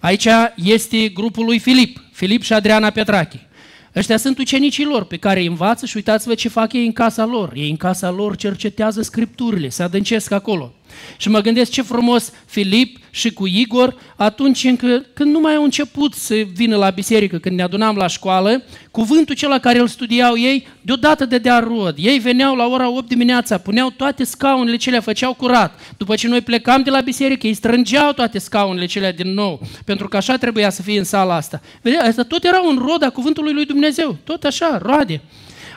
Aici 0.00 0.28
este 0.54 1.08
grupul 1.08 1.44
lui 1.44 1.58
Filip, 1.58 2.00
Filip 2.12 2.42
și 2.42 2.52
Adriana 2.52 2.90
Petrache. 2.90 3.48
Ăștia 3.94 4.16
sunt 4.16 4.38
ucenicii 4.38 4.84
lor 4.84 5.04
pe 5.04 5.16
care 5.16 5.40
îi 5.40 5.46
învață 5.46 5.86
și 5.86 5.96
uitați-vă 5.96 6.34
ce 6.34 6.48
fac 6.48 6.72
ei 6.72 6.86
în 6.86 6.92
casa 6.92 7.24
lor. 7.24 7.52
Ei 7.54 7.70
în 7.70 7.76
casa 7.76 8.10
lor 8.10 8.36
cercetează 8.36 9.02
scripturile, 9.02 9.68
se 9.68 9.82
adâncesc 9.82 10.30
acolo. 10.30 10.74
Și 11.16 11.28
mă 11.28 11.40
gândesc 11.40 11.70
ce 11.70 11.82
frumos 11.82 12.32
Filip 12.46 12.98
și 13.10 13.32
cu 13.32 13.46
Igor, 13.46 13.96
atunci 14.16 14.64
încă, 14.64 15.04
când 15.12 15.32
nu 15.32 15.40
mai 15.40 15.54
au 15.54 15.62
început 15.62 16.14
să 16.14 16.34
vină 16.34 16.76
la 16.76 16.90
biserică, 16.90 17.38
când 17.38 17.56
ne 17.56 17.62
adunam 17.62 17.96
la 17.96 18.06
școală, 18.06 18.62
cuvântul 18.90 19.34
cel 19.34 19.58
care 19.58 19.78
îl 19.78 19.86
studiau 19.86 20.36
ei, 20.36 20.68
deodată 20.82 21.24
dea 21.24 21.58
rod. 21.58 21.94
Ei 21.98 22.18
veneau 22.18 22.54
la 22.54 22.66
ora 22.66 22.88
8 22.88 23.08
dimineața, 23.08 23.58
puneau 23.58 23.90
toate 23.90 24.24
scaunele 24.24 24.76
cele, 24.76 24.98
făceau 24.98 25.34
curat. 25.34 25.80
După 25.96 26.14
ce 26.14 26.28
noi 26.28 26.40
plecam 26.40 26.82
de 26.82 26.90
la 26.90 27.00
biserică, 27.00 27.46
ei 27.46 27.54
strângeau 27.54 28.12
toate 28.12 28.38
scaunele 28.38 28.86
cele 28.86 29.12
din 29.16 29.32
nou, 29.32 29.60
pentru 29.84 30.08
că 30.08 30.16
așa 30.16 30.36
trebuia 30.36 30.70
să 30.70 30.82
fie 30.82 30.98
în 30.98 31.04
sala 31.04 31.34
asta. 31.34 31.60
Vedea, 31.82 32.04
asta 32.04 32.22
tot 32.22 32.44
era 32.44 32.60
un 32.60 32.78
rod 32.86 33.02
a 33.02 33.10
cuvântului 33.10 33.52
lui 33.52 33.66
Dumnezeu, 33.66 34.16
tot 34.24 34.44
așa, 34.44 34.78
roade. 34.82 35.20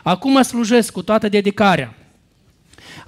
Acum 0.04 0.42
slujesc 0.42 0.92
cu 0.92 1.02
toată 1.02 1.30
dedicarea. 1.30 1.96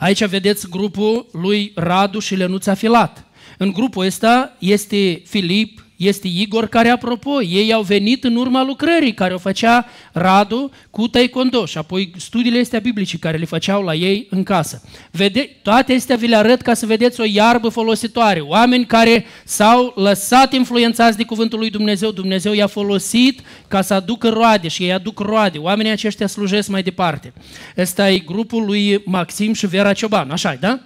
Aici 0.04 0.26
vedeți 0.26 0.70
grupul 0.70 1.30
lui 1.32 1.72
Radu 1.76 2.20
și 2.20 2.36
Lenuța 2.36 2.74
Filat. 2.74 3.26
În 3.58 3.72
grupul 3.72 4.06
ăsta 4.06 4.56
este 4.60 5.22
Filip, 5.26 5.86
este 5.96 6.28
Igor, 6.28 6.68
care, 6.68 6.90
apropo, 6.90 7.42
ei 7.42 7.74
au 7.74 7.82
venit 7.82 8.24
în 8.24 8.36
urma 8.36 8.64
lucrării 8.64 9.14
care 9.14 9.34
o 9.34 9.38
făcea 9.38 9.86
Radu 10.12 10.72
cu 10.90 11.08
taekwondo 11.08 11.66
și 11.66 11.78
apoi 11.78 12.12
studiile 12.18 12.60
astea 12.60 12.80
biblice 12.80 13.18
care 13.18 13.38
le 13.38 13.46
făceau 13.46 13.84
la 13.84 13.94
ei 13.94 14.28
în 14.30 14.44
casă. 14.44 14.82
Vede, 15.12 15.50
toate 15.62 15.94
astea 15.94 16.16
vi 16.16 16.28
le 16.28 16.36
arăt 16.36 16.62
ca 16.62 16.74
să 16.74 16.86
vedeți 16.86 17.22
o 17.22 17.24
iarbă 17.28 17.70
folositoare. 17.70 18.40
Oameni 18.40 18.86
care 18.86 19.26
s-au 19.44 19.94
lăsat 19.96 20.54
influențați 20.54 21.18
de 21.18 21.24
cuvântul 21.24 21.60
lui 21.60 21.70
Dumnezeu. 21.70 22.12
Dumnezeu 22.12 22.54
i-a 22.54 22.68
folosit 22.68 23.42
ca 23.68 23.82
să 23.82 23.94
aducă 23.94 24.30
roade 24.30 24.68
și 24.68 24.84
ei 24.84 24.94
aduc 24.94 25.20
roade. 25.20 25.58
Oamenii 25.58 25.92
aceștia 25.92 26.28
slujesc 26.28 26.68
mai 26.68 26.84
departe. 26.84 27.34
Ăsta 27.78 28.10
e 28.10 28.18
grupul 28.18 28.66
lui 28.66 29.02
Maxim 29.06 29.54
și 29.54 29.68
Vera 29.68 29.94
Cioban. 29.94 30.32
așa 30.32 30.58
da? 30.60 30.80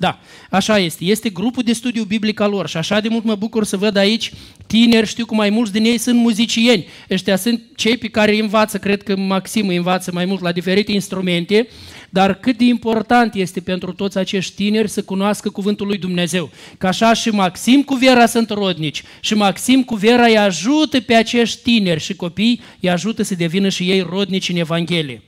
Da, 0.00 0.18
așa 0.50 0.78
este. 0.78 1.04
Este 1.04 1.28
grupul 1.28 1.62
de 1.62 1.72
studiu 1.72 2.04
biblic 2.04 2.40
al 2.40 2.50
lor 2.50 2.68
și 2.68 2.76
așa 2.76 3.00
de 3.00 3.08
mult 3.08 3.24
mă 3.24 3.34
bucur 3.34 3.64
să 3.64 3.76
văd 3.76 3.96
aici 3.96 4.32
tineri, 4.66 5.06
știu 5.06 5.24
că 5.24 5.34
mai 5.34 5.50
mulți 5.50 5.72
din 5.72 5.84
ei 5.84 5.98
sunt 5.98 6.18
muzicieni. 6.18 6.86
Ăștia 7.10 7.36
sunt 7.36 7.62
cei 7.76 7.96
pe 7.96 8.08
care 8.08 8.32
îi 8.32 8.40
învață, 8.40 8.78
cred 8.78 9.02
că 9.02 9.16
Maxim 9.16 9.68
îi 9.68 9.76
învață 9.76 10.10
mai 10.12 10.24
mult 10.24 10.40
la 10.40 10.52
diferite 10.52 10.92
instrumente, 10.92 11.68
dar 12.10 12.34
cât 12.34 12.58
de 12.58 12.64
important 12.64 13.34
este 13.34 13.60
pentru 13.60 13.92
toți 13.92 14.18
acești 14.18 14.54
tineri 14.54 14.88
să 14.88 15.02
cunoască 15.02 15.50
cuvântul 15.50 15.86
lui 15.86 15.98
Dumnezeu. 15.98 16.50
Că 16.78 16.86
așa 16.86 17.12
și 17.12 17.28
Maxim 17.28 17.82
cu 17.82 17.94
Vera 17.94 18.26
sunt 18.26 18.50
rodnici 18.50 19.02
și 19.20 19.34
Maxim 19.34 19.82
cu 19.82 19.94
Vera 19.94 20.24
îi 20.24 20.38
ajută 20.38 21.00
pe 21.00 21.14
acești 21.14 21.62
tineri 21.62 22.00
și 22.00 22.14
copii, 22.14 22.60
îi 22.80 22.90
ajută 22.90 23.22
să 23.22 23.34
devină 23.34 23.68
și 23.68 23.90
ei 23.90 24.00
rodnici 24.00 24.48
în 24.48 24.56
Evanghelie. 24.56 25.22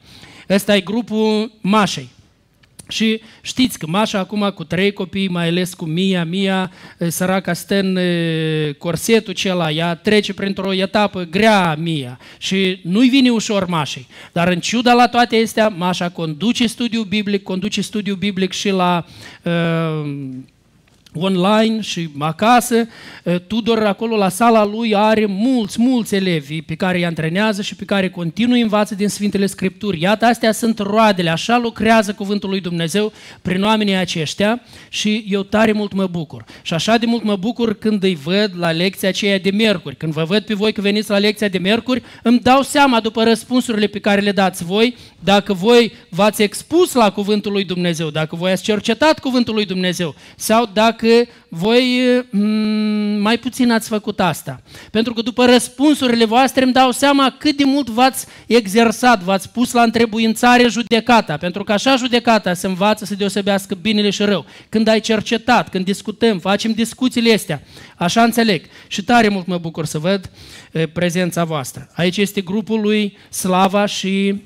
Ăsta 0.48 0.76
e 0.76 0.80
grupul 0.80 1.52
Mașei. 1.61 2.08
Și 2.88 3.21
știți 3.40 3.79
că 3.79 3.87
Mașa 3.87 4.18
acum 4.18 4.51
cu 4.55 4.64
trei 4.64 4.92
copii, 4.92 5.29
mai 5.29 5.49
ales 5.49 5.75
cu 5.75 5.85
Mia, 5.85 6.25
Mia, 6.25 6.71
săraca 7.09 7.53
stă 7.53 7.79
în 7.79 7.99
corsetul 8.79 9.33
acela, 9.33 9.71
ea 9.71 9.95
trece 9.95 10.35
printr-o 10.35 10.73
etapă 10.73 11.23
grea 11.23 11.75
Mia 11.75 12.18
și 12.38 12.81
nu-i 12.83 13.09
vine 13.09 13.31
ușor 13.31 13.66
Mașei. 13.66 14.07
Dar 14.33 14.49
în 14.49 14.61
ciuda 14.61 14.92
la 14.92 15.09
toate 15.09 15.37
astea, 15.37 15.68
Mașa 15.68 16.09
conduce 16.09 16.66
studiul 16.66 17.05
biblic, 17.05 17.42
conduce 17.42 17.81
studiul 17.81 18.16
biblic 18.16 18.53
și 18.53 18.71
la 18.71 19.07
uh, 19.42 20.11
online 21.14 21.81
și 21.81 22.09
acasă. 22.18 22.88
Tudor 23.46 23.79
acolo 23.79 24.16
la 24.16 24.29
sala 24.29 24.64
lui 24.64 24.94
are 24.94 25.27
mulți, 25.27 25.81
mulți 25.81 26.14
elevi 26.14 26.62
pe 26.62 26.75
care 26.75 26.98
îi 26.98 27.07
antrenează 27.07 27.62
și 27.62 27.75
pe 27.75 27.85
care 27.85 28.11
continuă 28.11 28.57
învață 28.57 28.94
din 28.94 29.09
Sfintele 29.09 29.46
Scripturi. 29.46 30.01
Iată, 30.01 30.25
astea 30.25 30.53
sunt 30.53 30.79
roadele, 30.79 31.31
așa 31.31 31.59
lucrează 31.59 32.12
Cuvântul 32.12 32.48
lui 32.48 32.61
Dumnezeu 32.61 33.12
prin 33.42 33.62
oamenii 33.62 33.94
aceștia 33.94 34.61
și 34.88 35.25
eu 35.29 35.42
tare 35.42 35.72
mult 35.72 35.92
mă 35.92 36.07
bucur. 36.07 36.44
Și 36.62 36.75
așa 36.75 36.96
de 36.96 37.07
mult 37.07 37.22
mă 37.22 37.37
bucur 37.37 37.75
când 37.75 38.03
îi 38.03 38.14
văd 38.14 38.53
la 38.57 38.70
lecția 38.70 39.09
aceea 39.09 39.38
de 39.38 39.51
miercuri. 39.51 39.96
Când 39.96 40.12
vă 40.12 40.25
văd 40.25 40.42
pe 40.42 40.55
voi 40.55 40.72
că 40.72 40.81
veniți 40.81 41.11
la 41.11 41.18
lecția 41.18 41.48
de 41.48 41.59
miercuri, 41.59 42.03
îmi 42.22 42.40
dau 42.40 42.62
seama 42.62 43.01
după 43.01 43.22
răspunsurile 43.22 43.87
pe 43.87 43.98
care 43.98 44.20
le 44.20 44.33
dați 44.33 44.64
voi, 44.64 44.96
dacă 45.25 45.53
voi 45.53 45.92
v-ați 46.09 46.42
expus 46.42 46.92
la 46.92 47.11
Cuvântul 47.11 47.53
lui 47.53 47.64
Dumnezeu, 47.64 48.11
dacă 48.11 48.37
voi 48.37 48.51
ați 48.51 48.62
cercetat 48.62 49.18
Cuvântul 49.18 49.55
lui 49.55 49.64
Dumnezeu 49.64 50.14
sau 50.37 50.70
dacă 50.72 51.02
dacă 51.03 51.31
voi 51.49 52.01
mm, 52.31 53.21
mai 53.21 53.38
puțin 53.38 53.71
ați 53.71 53.88
făcut 53.88 54.21
asta. 54.21 54.62
Pentru 54.91 55.12
că 55.12 55.23
după 55.23 55.45
răspunsurile 55.45 56.25
voastre 56.25 56.62
îmi 56.65 56.73
dau 56.73 56.91
seama 56.91 57.35
cât 57.38 57.57
de 57.57 57.65
mult 57.65 57.88
v-ați 57.88 58.27
exersat, 58.47 59.23
v-ați 59.23 59.51
pus 59.51 59.73
la 59.73 59.83
întrebuințare 59.83 60.69
judecata, 60.69 61.37
pentru 61.37 61.65
că 61.65 61.73
așa 61.73 61.97
judecata 61.97 62.55
se 62.55 62.67
învață 62.67 63.05
să 63.05 63.15
deosebească 63.15 63.75
binele 63.75 64.11
și 64.11 64.23
rău. 64.23 64.47
Când 64.69 64.88
ai 64.88 65.01
cercetat, 65.01 65.69
când 65.69 65.85
discutăm, 65.85 66.38
facem 66.38 66.73
discuțiile 66.73 67.33
astea, 67.33 67.62
așa 67.97 68.23
înțeleg. 68.23 68.65
Și 68.87 69.05
tare 69.05 69.29
mult 69.29 69.47
mă 69.47 69.59
bucur 69.59 69.87
să 69.87 69.99
văd 69.99 70.31
prezența 70.93 71.45
voastră. 71.45 71.91
Aici 71.95 72.17
este 72.17 72.41
grupul 72.41 72.81
lui 72.81 73.17
Slava 73.29 73.87
și 73.87 74.43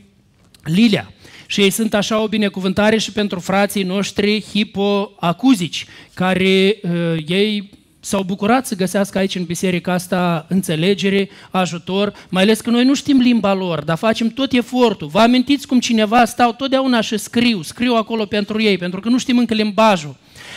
Lilia. 0.64 1.11
Și 1.46 1.61
ei 1.61 1.70
sunt 1.70 1.94
așa 1.94 2.22
o 2.22 2.28
binecuvântare 2.28 2.98
și 2.98 3.12
pentru 3.12 3.40
frații 3.40 3.82
noștri 3.82 4.44
hipoacuzici, 4.52 5.87
care 6.14 6.80
uh, 6.82 6.90
ei 7.26 7.70
s-au 8.06 8.22
bucurat 8.22 8.66
să 8.66 8.74
găsească 8.74 9.18
aici 9.18 9.35
în 9.35 9.44
biserica 9.44 9.92
asta 9.92 10.46
înțelegere, 10.48 11.28
ajutor, 11.50 12.12
mai 12.28 12.42
ales 12.42 12.61
că 12.61 12.70
noi 12.70 12.85
nu 12.85 12.94
știm 12.94 13.18
limba 13.18 13.54
lor, 13.54 13.82
dar 13.82 13.96
facem 13.96 14.28
tot 14.28 14.52
efortul. 14.52 15.06
Vă 15.06 15.18
amintiți 15.18 15.66
cum 15.66 15.80
cineva 15.80 16.24
stau 16.24 16.52
totdeauna 16.52 17.00
și 17.00 17.16
scriu, 17.18 17.62
scriu 17.62 17.94
acolo 17.94 18.24
pentru 18.24 18.62
ei, 18.62 18.78
pentru 18.78 19.00
că 19.00 19.09
nu 19.09 19.18
știm 19.18 19.38
încă 19.38 19.54
limbajul. 19.54 20.16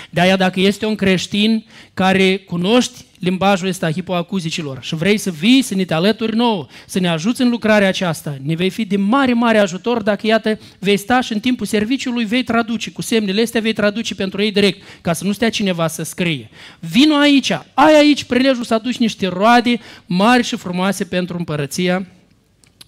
De 0.10 0.22
aia 0.22 0.36
dacă 0.36 0.60
este 0.60 0.86
un 0.86 0.96
creștin 0.96 1.66
care 1.94 2.38
cunoști 2.38 3.06
limbajul 3.20 3.68
ăsta 3.68 3.92
hipoacuzicilor 3.92 4.78
și 4.82 4.96
vrei 4.96 5.18
să 5.18 5.32
vii, 5.32 5.62
să 5.62 5.76
ne 5.76 5.86
te 5.86 5.94
alături 5.94 6.36
nouă, 6.36 6.68
să 6.86 7.00
ne 7.00 7.08
ajuți 7.08 7.42
în 7.42 7.50
lucrarea 7.50 7.88
aceasta, 7.88 8.38
ne 8.42 8.56
vei 8.56 8.70
fi 8.70 8.86
de 8.86 8.98
mare, 8.98 9.34
mare 9.34 9.58
ajutor 9.58 10.02
dacă, 10.02 10.28
iată, 10.28 10.60
vei 10.80 10.98
sta 10.98 11.22
și 11.22 11.34
în 11.34 11.40
timpul 11.40 11.66
serviciului 11.66 12.26
vei 12.26 12.44
traduce, 12.44 12.92
cu 12.92 13.02
semnele 13.02 13.42
astea 13.42 13.62
vei 13.62 13.74
traduce 13.74 14.16
pentru 14.16 14.42
ei 14.42 14.52
direct, 14.52 14.82
ca 15.02 15.14
să 15.14 15.24
nu 15.26 15.32
stea 15.32 15.50
cineva 15.50 15.88
să 15.88 16.04
scrie. 16.04 16.50
Vino 16.80 17.16
aici, 17.16 17.52
ai 17.74 17.96
aici 17.98 18.24
prilejul 18.24 18.64
să 18.64 18.74
aduci 18.74 18.98
niște 18.98 19.28
roade 19.28 19.80
mari 20.06 20.44
și 20.44 20.56
frumoase 20.56 21.04
pentru 21.04 21.38
împărăția 21.38 22.08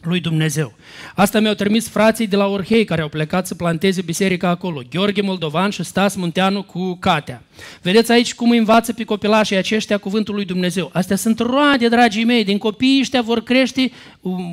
lui 0.04 0.20
Dumnezeu. 0.20 0.74
Asta 1.16 1.40
mi-au 1.40 1.54
trimis 1.54 1.88
frații 1.88 2.28
de 2.28 2.36
la 2.36 2.48
Orhei 2.48 2.86
care 2.86 3.02
au 3.02 3.08
plecat 3.08 3.48
să 3.48 3.56
planteze 3.56 4.02
biserica 4.02 4.50
acolo. 4.50 4.82
Gheorghe 4.90 5.22
Moldovan 5.22 5.70
și 5.70 5.84
Stas 5.84 6.16
Munteanu 6.16 6.64
cu 6.64 6.98
Catea. 7.00 7.44
Vedeți 7.82 8.12
aici 8.12 8.34
cum 8.34 8.52
învață 8.52 8.94
pe 8.94 9.04
copilașii 9.04 9.56
aceștia 9.56 9.98
cuvântul 9.98 10.36
lui 10.36 10.46
Dumnezeu. 10.46 10.90
Astea 10.94 11.16
sunt 11.16 11.40
roade, 11.40 11.88
dragii 11.88 12.24
mei, 12.24 12.44
din 12.44 12.58
copiii 12.58 13.00
ăștia 13.00 13.22
vor 13.22 13.44
crește 13.44 13.92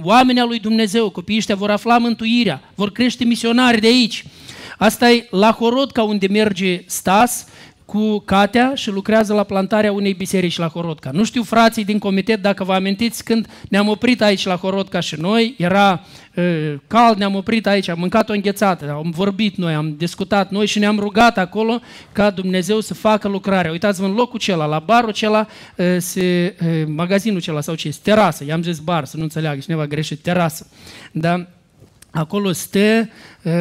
oamenii 0.02 0.42
lui 0.42 0.58
Dumnezeu, 0.58 1.10
copiii 1.10 1.38
ăștia 1.38 1.54
vor 1.54 1.70
afla 1.70 1.98
mântuirea, 1.98 2.62
vor 2.74 2.92
crește 2.92 3.24
misionari 3.24 3.80
de 3.80 3.86
aici. 3.86 4.24
Asta 4.78 5.10
e 5.10 5.26
la 5.30 5.52
Horodca 5.52 6.02
unde 6.02 6.26
merge 6.26 6.82
Stas, 6.86 7.46
cu 7.88 8.18
Catea 8.18 8.72
și 8.74 8.90
lucrează 8.90 9.34
la 9.34 9.42
plantarea 9.42 9.92
unei 9.92 10.14
biserici 10.14 10.58
la 10.58 10.68
Horodca. 10.68 11.10
Nu 11.12 11.24
știu, 11.24 11.42
frații 11.42 11.84
din 11.84 11.98
comitet, 11.98 12.42
dacă 12.42 12.64
vă 12.64 12.72
amintiți, 12.72 13.24
când 13.24 13.46
ne-am 13.68 13.88
oprit 13.88 14.22
aici 14.22 14.44
la 14.44 14.56
Horodca 14.56 15.00
și 15.00 15.20
noi, 15.20 15.54
era 15.58 16.00
uh, 16.34 16.74
cald, 16.86 17.16
ne-am 17.16 17.34
oprit 17.34 17.66
aici, 17.66 17.88
am 17.88 17.98
mâncat 17.98 18.28
o 18.28 18.32
înghețată, 18.32 18.90
am 18.90 19.10
vorbit 19.10 19.56
noi, 19.56 19.74
am 19.74 19.94
discutat 19.96 20.50
noi 20.50 20.66
și 20.66 20.78
ne-am 20.78 20.98
rugat 20.98 21.38
acolo 21.38 21.80
ca 22.12 22.30
Dumnezeu 22.30 22.80
să 22.80 22.94
facă 22.94 23.28
lucrarea. 23.28 23.70
Uitați-vă 23.70 24.06
în 24.06 24.14
locul 24.14 24.38
cela, 24.38 24.64
la 24.64 24.78
barul 24.78 25.12
cela, 25.12 25.46
uh, 25.76 25.86
se, 25.98 26.56
uh, 26.60 26.82
magazinul 26.86 27.40
cela 27.40 27.60
sau 27.60 27.74
ce 27.74 27.88
este, 27.88 28.10
terasă, 28.10 28.44
i-am 28.44 28.62
zis 28.62 28.78
bar, 28.78 29.04
să 29.04 29.16
nu 29.16 29.22
înțeleagă 29.22 29.60
cineva 29.60 29.86
greșit, 29.86 30.18
terasă. 30.18 30.66
Da? 31.12 31.46
Acolo 32.10 32.52
stă... 32.52 33.08
Uh, 33.42 33.52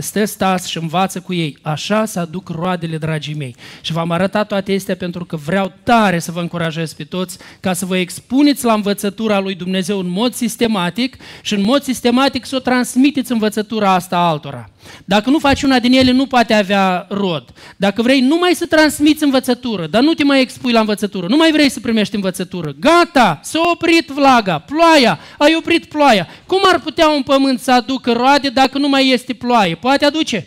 stă 0.00 0.24
stas 0.24 0.66
și 0.66 0.78
învață 0.78 1.20
cu 1.20 1.34
ei. 1.34 1.58
Așa 1.62 2.04
să 2.04 2.20
aduc 2.20 2.48
roadele, 2.48 2.96
dragii 2.96 3.34
mei. 3.34 3.56
Și 3.80 3.92
v-am 3.92 4.10
arătat 4.10 4.48
toate 4.48 4.74
astea 4.74 4.96
pentru 4.96 5.24
că 5.24 5.36
vreau 5.36 5.72
tare 5.82 6.18
să 6.18 6.32
vă 6.32 6.40
încurajez 6.40 6.92
pe 6.92 7.04
toți 7.04 7.38
ca 7.60 7.72
să 7.72 7.86
vă 7.86 7.96
expuneți 7.96 8.64
la 8.64 8.72
învățătura 8.72 9.38
lui 9.38 9.54
Dumnezeu 9.54 9.98
în 9.98 10.08
mod 10.08 10.34
sistematic 10.34 11.16
și 11.42 11.54
în 11.54 11.62
mod 11.62 11.82
sistematic 11.82 12.44
să 12.46 12.56
o 12.56 12.58
transmiteți 12.58 13.32
învățătura 13.32 13.94
asta 13.94 14.16
altora. 14.16 14.70
Dacă 15.04 15.30
nu 15.30 15.38
faci 15.38 15.62
una 15.62 15.78
din 15.78 15.92
ele, 15.92 16.10
nu 16.10 16.26
poate 16.26 16.54
avea 16.54 17.06
rod. 17.08 17.44
Dacă 17.76 18.02
vrei 18.02 18.20
numai 18.20 18.52
să 18.54 18.66
transmiți 18.66 19.24
învățătură, 19.24 19.86
dar 19.86 20.02
nu 20.02 20.14
te 20.14 20.24
mai 20.24 20.40
expui 20.40 20.72
la 20.72 20.80
învățătură, 20.80 21.26
nu 21.28 21.36
mai 21.36 21.52
vrei 21.52 21.70
să 21.70 21.80
primești 21.80 22.14
învățătură, 22.14 22.74
gata, 22.80 23.40
s-a 23.42 23.60
oprit 23.72 24.08
vlaga, 24.08 24.58
ploaia, 24.58 25.18
ai 25.38 25.54
oprit 25.58 25.84
ploaia. 25.84 26.26
Cum 26.46 26.60
ar 26.72 26.80
putea 26.80 27.08
un 27.08 27.22
pământ 27.22 27.60
să 27.60 27.72
aducă 27.72 28.12
roade 28.12 28.48
dacă 28.48 28.78
nu 28.78 28.88
mai 28.88 29.08
este 29.08 29.32
ploaie? 29.32 29.74
Poate 29.82 30.04
aduce? 30.04 30.46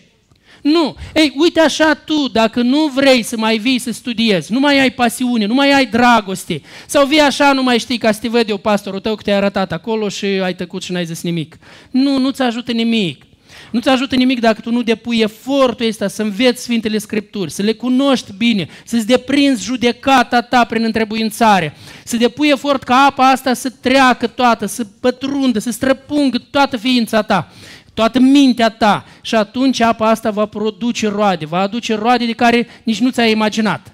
Nu. 0.61 0.95
Ei, 1.13 1.33
uite 1.37 1.59
așa 1.59 1.93
tu, 1.93 2.27
dacă 2.27 2.61
nu 2.61 2.91
vrei 2.93 3.23
să 3.23 3.37
mai 3.37 3.57
vii 3.57 3.79
să 3.79 3.91
studiezi, 3.91 4.51
nu 4.51 4.59
mai 4.59 4.79
ai 4.79 4.91
pasiune, 4.91 5.45
nu 5.45 5.53
mai 5.53 5.71
ai 5.71 5.85
dragoste, 5.85 6.61
sau 6.85 7.05
vii 7.05 7.19
așa, 7.19 7.53
nu 7.53 7.63
mai 7.63 7.79
știi 7.79 7.97
ca 7.97 8.11
să 8.11 8.19
te 8.19 8.27
văd 8.27 8.49
eu 8.49 8.57
pastorul 8.57 8.99
tău 8.99 9.15
că 9.15 9.21
te-ai 9.21 9.37
arătat 9.37 9.71
acolo 9.71 10.09
și 10.09 10.25
ai 10.25 10.55
tăcut 10.55 10.83
și 10.83 10.91
n-ai 10.91 11.05
zis 11.05 11.21
nimic. 11.21 11.57
Nu, 11.91 12.17
nu-ți 12.17 12.41
ajută 12.41 12.71
nimic. 12.71 13.23
Nu-ți 13.71 13.89
ajută 13.89 14.15
nimic 14.15 14.39
dacă 14.39 14.61
tu 14.61 14.71
nu 14.71 14.81
depui 14.81 15.19
efortul 15.19 15.87
ăsta 15.87 16.07
să 16.07 16.21
înveți 16.21 16.63
Sfintele 16.63 16.97
Scripturi, 16.97 17.51
să 17.51 17.61
le 17.61 17.73
cunoști 17.73 18.31
bine, 18.37 18.67
să-ți 18.85 19.07
deprinzi 19.07 19.63
judecata 19.63 20.41
ta 20.41 20.63
prin 20.63 20.83
întrebuințare, 20.83 21.77
să 22.03 22.17
depui 22.17 22.49
efort 22.49 22.83
ca 22.83 22.95
apa 22.95 23.29
asta 23.29 23.53
să 23.53 23.69
treacă 23.69 24.27
toată, 24.27 24.65
să 24.65 24.85
pătrundă, 24.99 25.59
să 25.59 25.71
străpungă 25.71 26.37
toată 26.51 26.77
ființa 26.77 27.21
ta 27.21 27.51
toată 27.95 28.19
mintea 28.19 28.69
ta 28.69 29.05
și 29.21 29.35
atunci 29.35 29.79
apa 29.79 30.09
asta 30.09 30.31
va 30.31 30.45
produce 30.45 31.07
roade, 31.07 31.45
va 31.45 31.59
aduce 31.59 31.95
roade 31.95 32.25
de 32.25 32.31
care 32.31 32.67
nici 32.83 32.99
nu 32.99 33.09
ți-ai 33.09 33.31
imaginat. 33.31 33.91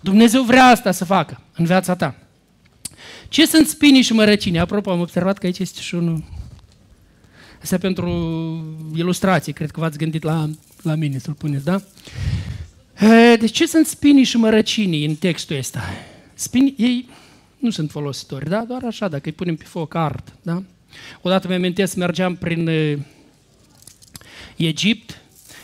Dumnezeu 0.00 0.42
vrea 0.42 0.64
asta 0.64 0.90
să 0.90 1.04
facă 1.04 1.40
în 1.56 1.64
viața 1.64 1.94
ta. 1.96 2.14
Ce 3.28 3.46
sunt 3.46 3.66
spinii 3.66 4.02
și 4.02 4.12
mărăcini? 4.12 4.58
Apropo, 4.58 4.90
am 4.90 5.00
observat 5.00 5.38
că 5.38 5.46
aici 5.46 5.58
este 5.58 5.80
și 5.80 5.94
unul 5.94 6.24
Asta 7.62 7.78
pentru 7.78 8.08
ilustrație, 8.94 9.52
cred 9.52 9.70
că 9.70 9.80
v-ați 9.80 9.98
gândit 9.98 10.22
la, 10.22 10.48
la 10.82 10.94
mine 10.94 11.18
să-l 11.18 11.34
puneți, 11.34 11.64
da? 11.64 11.82
Deci 13.38 13.52
ce 13.52 13.66
sunt 13.66 13.86
spinii 13.86 14.24
și 14.24 14.36
mărăcinii 14.36 15.04
în 15.04 15.14
textul 15.14 15.56
ăsta? 15.56 15.82
Spinii, 16.34 16.74
ei 16.78 17.08
nu 17.58 17.70
sunt 17.70 17.90
folositori, 17.90 18.48
da? 18.48 18.64
Doar 18.68 18.82
așa, 18.84 19.08
dacă 19.08 19.22
îi 19.24 19.32
punem 19.32 19.56
pe 19.56 19.64
foc 19.64 19.94
ard, 19.94 20.32
da? 20.42 20.62
Odată 21.22 21.48
mi-amintesc, 21.48 21.96
mergeam 21.96 22.34
prin 22.34 22.68
Egipt 24.58 25.20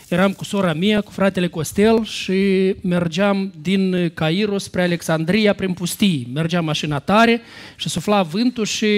eram 0.09 0.31
cu 0.33 0.43
sora 0.43 0.73
mea, 0.73 1.01
cu 1.01 1.11
fratele 1.11 1.47
Costel 1.47 2.05
și 2.05 2.73
mergeam 2.81 3.53
din 3.61 4.11
Cairo 4.13 4.57
spre 4.57 4.81
Alexandria 4.81 5.53
prin 5.53 5.73
pustii. 5.73 6.27
Mergeam 6.33 6.65
mașina 6.65 6.99
tare 6.99 7.41
și 7.75 7.89
sufla 7.89 8.21
vântul 8.21 8.65
și 8.65 8.97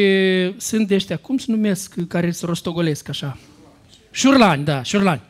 sunt 0.57 0.87
de 0.87 0.95
ăștia, 0.95 1.17
cum 1.17 1.37
se 1.37 1.45
numesc, 1.47 1.93
care 2.07 2.31
se 2.31 2.45
rostogolesc 2.45 3.09
așa? 3.09 3.37
Șurlani, 4.11 4.63
da, 4.63 4.83
șurlani. 4.83 5.21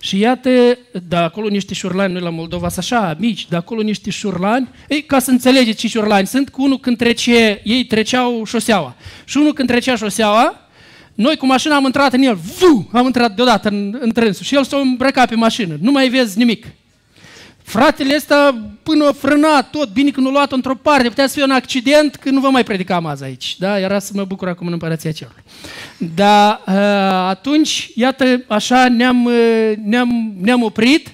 Și 0.00 0.18
iată, 0.18 0.50
de 1.08 1.16
acolo 1.16 1.48
niște 1.48 1.74
șurlani, 1.74 2.12
noi 2.12 2.22
la 2.22 2.30
Moldova 2.30 2.68
sunt 2.68 2.84
așa 2.84 3.16
mici, 3.18 3.48
de 3.48 3.56
acolo 3.56 3.82
niște 3.82 4.10
șurlani, 4.10 4.68
ei, 4.88 5.02
ca 5.02 5.18
să 5.18 5.30
înțelegeți 5.30 5.78
ce 5.78 5.88
șurlani 5.88 6.26
sunt, 6.26 6.48
cu 6.48 6.62
unul 6.62 6.78
când 6.78 6.96
trece, 6.96 7.60
ei 7.64 7.84
treceau 7.84 8.44
șoseaua. 8.44 8.96
Și 9.24 9.36
unul 9.36 9.52
când 9.52 9.68
trecea 9.68 9.96
șoseaua, 9.96 10.67
noi 11.18 11.36
cu 11.36 11.46
mașina 11.46 11.74
am 11.76 11.84
intrat 11.84 12.12
în 12.12 12.22
el, 12.22 12.38
vu, 12.58 12.88
am 12.92 13.06
intrat 13.06 13.34
deodată 13.34 13.68
în, 13.68 13.98
în 14.00 14.12
trânsul 14.12 14.44
și 14.44 14.54
el 14.54 14.64
s-a 14.64 14.76
îmbrăcat 14.76 15.28
pe 15.28 15.34
mașină. 15.34 15.76
Nu 15.80 15.90
mai 15.90 16.08
vezi 16.08 16.38
nimic. 16.38 16.66
Fratele 17.62 18.14
ăsta 18.16 18.68
până 18.82 19.06
a 19.06 19.12
frânat 19.12 19.70
tot, 19.70 19.92
bine 19.92 20.10
că 20.10 20.20
nu 20.20 20.30
luat 20.30 20.52
într-o 20.52 20.74
parte, 20.74 21.08
putea 21.08 21.26
să 21.26 21.34
fie 21.34 21.42
un 21.42 21.50
accident, 21.50 22.14
că 22.14 22.30
nu 22.30 22.40
vă 22.40 22.48
mai 22.48 22.62
predicam 22.62 23.06
azi 23.06 23.24
aici. 23.24 23.56
Da? 23.58 23.78
Era 23.78 23.98
să 23.98 24.12
mă 24.14 24.24
bucur 24.24 24.48
acum 24.48 24.66
în 24.66 24.72
împărăția 24.72 25.12
cerului. 25.12 25.42
Dar 26.14 26.60
uh, 26.66 26.74
atunci, 27.28 27.90
iată, 27.94 28.42
așa 28.46 28.88
ne-am, 28.88 29.24
uh, 29.24 29.72
ne-am, 29.84 30.34
ne-am 30.40 30.62
oprit 30.62 31.08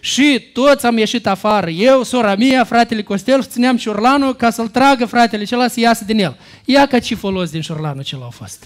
și 0.00 0.40
toți 0.52 0.86
am 0.86 0.98
ieșit 0.98 1.26
afară. 1.26 1.70
Eu, 1.70 2.02
sora 2.02 2.34
mea, 2.34 2.64
fratele 2.64 3.02
Costel, 3.02 3.42
țineam 3.42 3.76
șurlanul 3.76 4.34
ca 4.34 4.50
să-l 4.50 4.68
tragă 4.68 5.06
fratele 5.06 5.44
celălalt 5.44 5.72
să 5.72 5.80
iasă 5.80 6.04
din 6.04 6.18
el. 6.18 6.36
Ia 6.64 6.86
ca 6.86 6.98
ce 6.98 7.14
folos 7.14 7.50
din 7.50 7.60
șurlanul 7.60 7.98
acela 7.98 8.24
a 8.26 8.30
fost. 8.30 8.64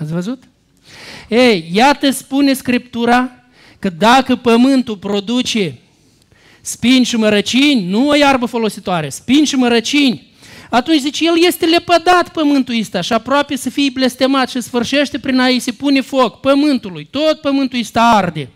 Ați 0.00 0.12
văzut? 0.12 0.42
Ei, 1.28 1.70
iată 1.72 2.10
spune 2.10 2.52
Scriptura 2.52 3.30
că 3.78 3.90
dacă 3.90 4.36
pământul 4.36 4.96
produce 4.96 5.78
spini 6.60 7.04
și 7.04 7.16
mărăcini, 7.16 7.88
nu 7.88 8.08
o 8.08 8.14
iarbă 8.14 8.46
folositoare, 8.46 9.08
spini 9.08 9.46
și 9.46 9.54
mărăcini, 9.54 10.28
atunci 10.70 11.00
zice, 11.00 11.26
el 11.26 11.44
este 11.46 11.66
lepădat 11.66 12.28
pământul 12.32 12.78
ăsta 12.80 13.00
și 13.00 13.12
aproape 13.12 13.56
să 13.56 13.70
fie 13.70 13.90
blestemat 13.92 14.50
și 14.50 14.60
sfârșește 14.60 15.18
prin 15.18 15.38
a 15.38 15.46
se 15.58 15.72
pune 15.72 16.00
foc 16.00 16.40
pământului. 16.40 17.08
Tot 17.10 17.40
pământul 17.40 17.78
ăsta 17.78 18.02
arde. 18.02 18.48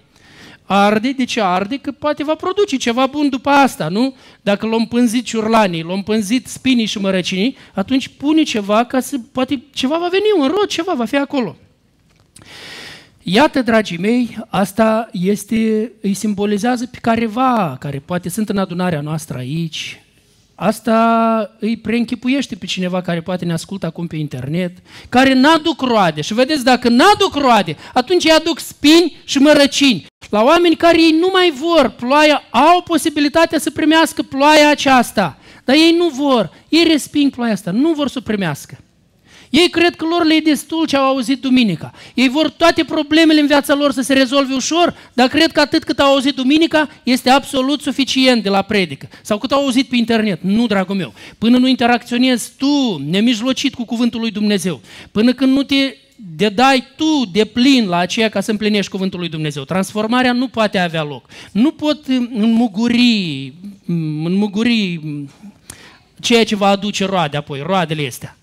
Arde, 0.66 1.12
de 1.12 1.24
ce 1.24 1.40
arde? 1.40 1.76
Că 1.76 1.92
poate 1.92 2.24
va 2.24 2.34
produce 2.34 2.76
ceva 2.76 3.06
bun 3.06 3.28
după 3.28 3.48
asta, 3.48 3.88
nu? 3.88 4.14
Dacă 4.42 4.66
l-om 4.66 4.86
pânzit 4.86 5.24
ciurlanii, 5.24 5.82
l-om 5.82 6.02
pânzit 6.02 6.46
spinii 6.46 6.86
și 6.86 6.98
mărăcinii, 6.98 7.56
atunci 7.74 8.08
pune 8.08 8.42
ceva 8.42 8.84
ca 8.84 9.00
să, 9.00 9.16
poate 9.32 9.62
ceva 9.70 9.98
va 9.98 10.08
veni, 10.08 10.24
un 10.38 10.46
rod, 10.46 10.66
ceva 10.66 10.94
va 10.94 11.04
fi 11.04 11.16
acolo. 11.16 11.56
Iată, 13.22 13.62
dragii 13.62 13.98
mei, 13.98 14.38
asta 14.48 15.08
este, 15.12 15.92
îi 16.00 16.14
simbolizează 16.14 16.86
pe 16.86 16.98
careva, 17.00 17.76
care 17.80 18.02
poate 18.04 18.28
sunt 18.28 18.48
în 18.48 18.58
adunarea 18.58 19.00
noastră 19.00 19.38
aici, 19.38 20.03
Asta 20.54 21.50
îi 21.58 21.76
preînchipuiește 21.76 22.54
pe 22.54 22.66
cineva 22.66 23.00
care 23.00 23.20
poate 23.20 23.44
ne 23.44 23.52
ascultă 23.52 23.86
acum 23.86 24.06
pe 24.06 24.16
internet, 24.16 24.72
care 25.08 25.32
n-aduc 25.32 25.80
roade. 25.80 26.20
Și 26.20 26.34
vedeți, 26.34 26.64
dacă 26.64 26.88
n-aduc 26.88 27.34
roade, 27.34 27.76
atunci 27.94 28.24
îi 28.24 28.30
aduc 28.30 28.58
spini 28.58 29.16
și 29.24 29.38
mărăcini. 29.38 30.06
La 30.30 30.42
oameni 30.42 30.76
care 30.76 31.02
ei 31.02 31.16
nu 31.20 31.28
mai 31.32 31.52
vor 31.60 31.88
ploaia, 31.88 32.42
au 32.50 32.82
posibilitatea 32.82 33.58
să 33.58 33.70
primească 33.70 34.22
ploaia 34.22 34.68
aceasta. 34.68 35.38
Dar 35.64 35.76
ei 35.76 35.94
nu 35.98 36.08
vor, 36.08 36.50
ei 36.68 36.84
resping 36.88 37.30
ploaia 37.30 37.52
asta, 37.52 37.70
nu 37.70 37.92
vor 37.92 38.08
să 38.08 38.18
o 38.18 38.22
primească. 38.24 38.78
Ei 39.54 39.68
cred 39.70 39.96
că 39.96 40.04
lor 40.04 40.24
le 40.24 40.34
e 40.34 40.40
destul 40.40 40.86
ce 40.86 40.96
au 40.96 41.04
auzit 41.04 41.40
duminica. 41.40 41.92
Ei 42.14 42.28
vor 42.28 42.50
toate 42.50 42.84
problemele 42.84 43.40
în 43.40 43.46
viața 43.46 43.74
lor 43.74 43.92
să 43.92 44.00
se 44.00 44.12
rezolve 44.12 44.54
ușor, 44.54 44.94
dar 45.12 45.28
cred 45.28 45.52
că 45.52 45.60
atât 45.60 45.84
cât 45.84 45.98
au 45.98 46.12
auzit 46.12 46.34
duminica 46.34 46.88
este 47.02 47.30
absolut 47.30 47.80
suficient 47.80 48.42
de 48.42 48.48
la 48.48 48.62
predică. 48.62 49.08
Sau 49.22 49.38
cât 49.38 49.52
au 49.52 49.62
auzit 49.62 49.88
pe 49.88 49.96
internet. 49.96 50.42
Nu, 50.42 50.66
dragul 50.66 50.94
meu. 50.94 51.14
Până 51.38 51.58
nu 51.58 51.66
interacționezi 51.66 52.52
tu 52.56 53.02
nemijlocit 53.10 53.74
cu 53.74 53.84
cuvântul 53.84 54.20
lui 54.20 54.30
Dumnezeu, 54.30 54.80
până 55.12 55.32
când 55.32 55.52
nu 55.52 55.62
te 55.62 55.96
de 56.36 56.48
dai 56.48 56.84
tu 56.96 57.30
de 57.32 57.44
plin 57.44 57.86
la 57.86 57.96
aceea 57.96 58.28
ca 58.28 58.40
să 58.40 58.50
împlinești 58.50 58.90
cuvântul 58.90 59.18
lui 59.18 59.28
Dumnezeu. 59.28 59.64
Transformarea 59.64 60.32
nu 60.32 60.48
poate 60.48 60.78
avea 60.78 61.02
loc. 61.02 61.28
Nu 61.52 61.70
pot 61.70 62.06
înmuguri, 62.34 63.52
înmuguri 64.24 65.00
ceea 66.20 66.44
ce 66.44 66.56
va 66.56 66.68
aduce 66.68 67.04
roade 67.04 67.36
apoi, 67.36 67.62
roadele 67.66 68.06
astea. 68.06 68.36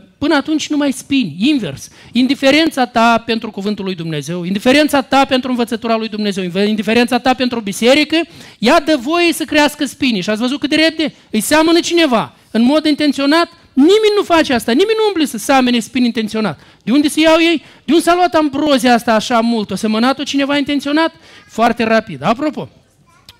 Până 0.00 0.34
atunci 0.34 0.68
nu 0.68 0.76
mai 0.76 0.92
spini, 0.92 1.36
invers. 1.38 1.88
Indiferența 2.12 2.86
ta 2.86 3.22
pentru 3.26 3.50
cuvântul 3.50 3.84
lui 3.84 3.94
Dumnezeu, 3.94 4.44
indiferența 4.44 5.02
ta 5.02 5.24
pentru 5.24 5.50
învățătura 5.50 5.96
lui 5.96 6.08
Dumnezeu, 6.08 6.44
indiferența 6.66 7.18
ta 7.18 7.34
pentru 7.34 7.60
biserică, 7.60 8.16
ea 8.58 8.80
dă 8.80 8.98
voie 9.00 9.32
să 9.32 9.44
crească 9.44 9.84
spini. 9.84 10.20
Și 10.20 10.30
ați 10.30 10.40
văzut 10.40 10.60
cât 10.60 10.70
de 10.70 10.76
repede 10.76 11.14
îi 11.30 11.40
seamănă 11.40 11.80
cineva, 11.80 12.34
în 12.50 12.62
mod 12.62 12.86
intenționat, 12.86 13.48
Nimeni 13.74 14.14
nu 14.16 14.22
face 14.22 14.52
asta, 14.52 14.72
nimeni 14.72 14.96
nu 14.98 15.06
umble 15.06 15.24
să 15.24 15.38
samene 15.38 15.78
spin 15.78 16.04
intenționat. 16.04 16.60
De 16.82 16.92
unde 16.92 17.08
se 17.08 17.20
iau 17.20 17.38
ei? 17.40 17.62
De 17.84 17.92
unde 17.92 18.04
s-a 18.04 18.14
luat 18.14 18.34
ambrozia 18.34 18.94
asta 18.94 19.14
așa 19.14 19.40
mult? 19.40 19.70
O 19.70 19.74
semănat-o 19.74 20.22
cineva 20.22 20.56
intenționat? 20.56 21.12
Foarte 21.48 21.84
rapid. 21.84 22.22
Apropo, 22.22 22.68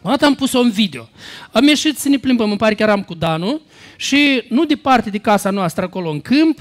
o 0.03 0.09
dată 0.09 0.25
am 0.25 0.35
pus-o 0.35 0.61
în 0.61 0.71
video. 0.71 1.09
Am 1.53 1.67
ieșit 1.67 1.99
să 1.99 2.09
ne 2.09 2.17
plimbăm, 2.17 2.49
îmi 2.49 2.59
pare 2.59 2.75
că 2.75 2.83
eram 2.83 3.03
cu 3.03 3.15
Danu 3.15 3.61
și 4.05 4.43
nu 4.49 4.65
departe 4.65 5.11
de 5.11 5.19
casa 5.19 5.51
noastră 5.51 5.85
acolo 5.85 6.11
în 6.11 6.21
câmp, 6.21 6.61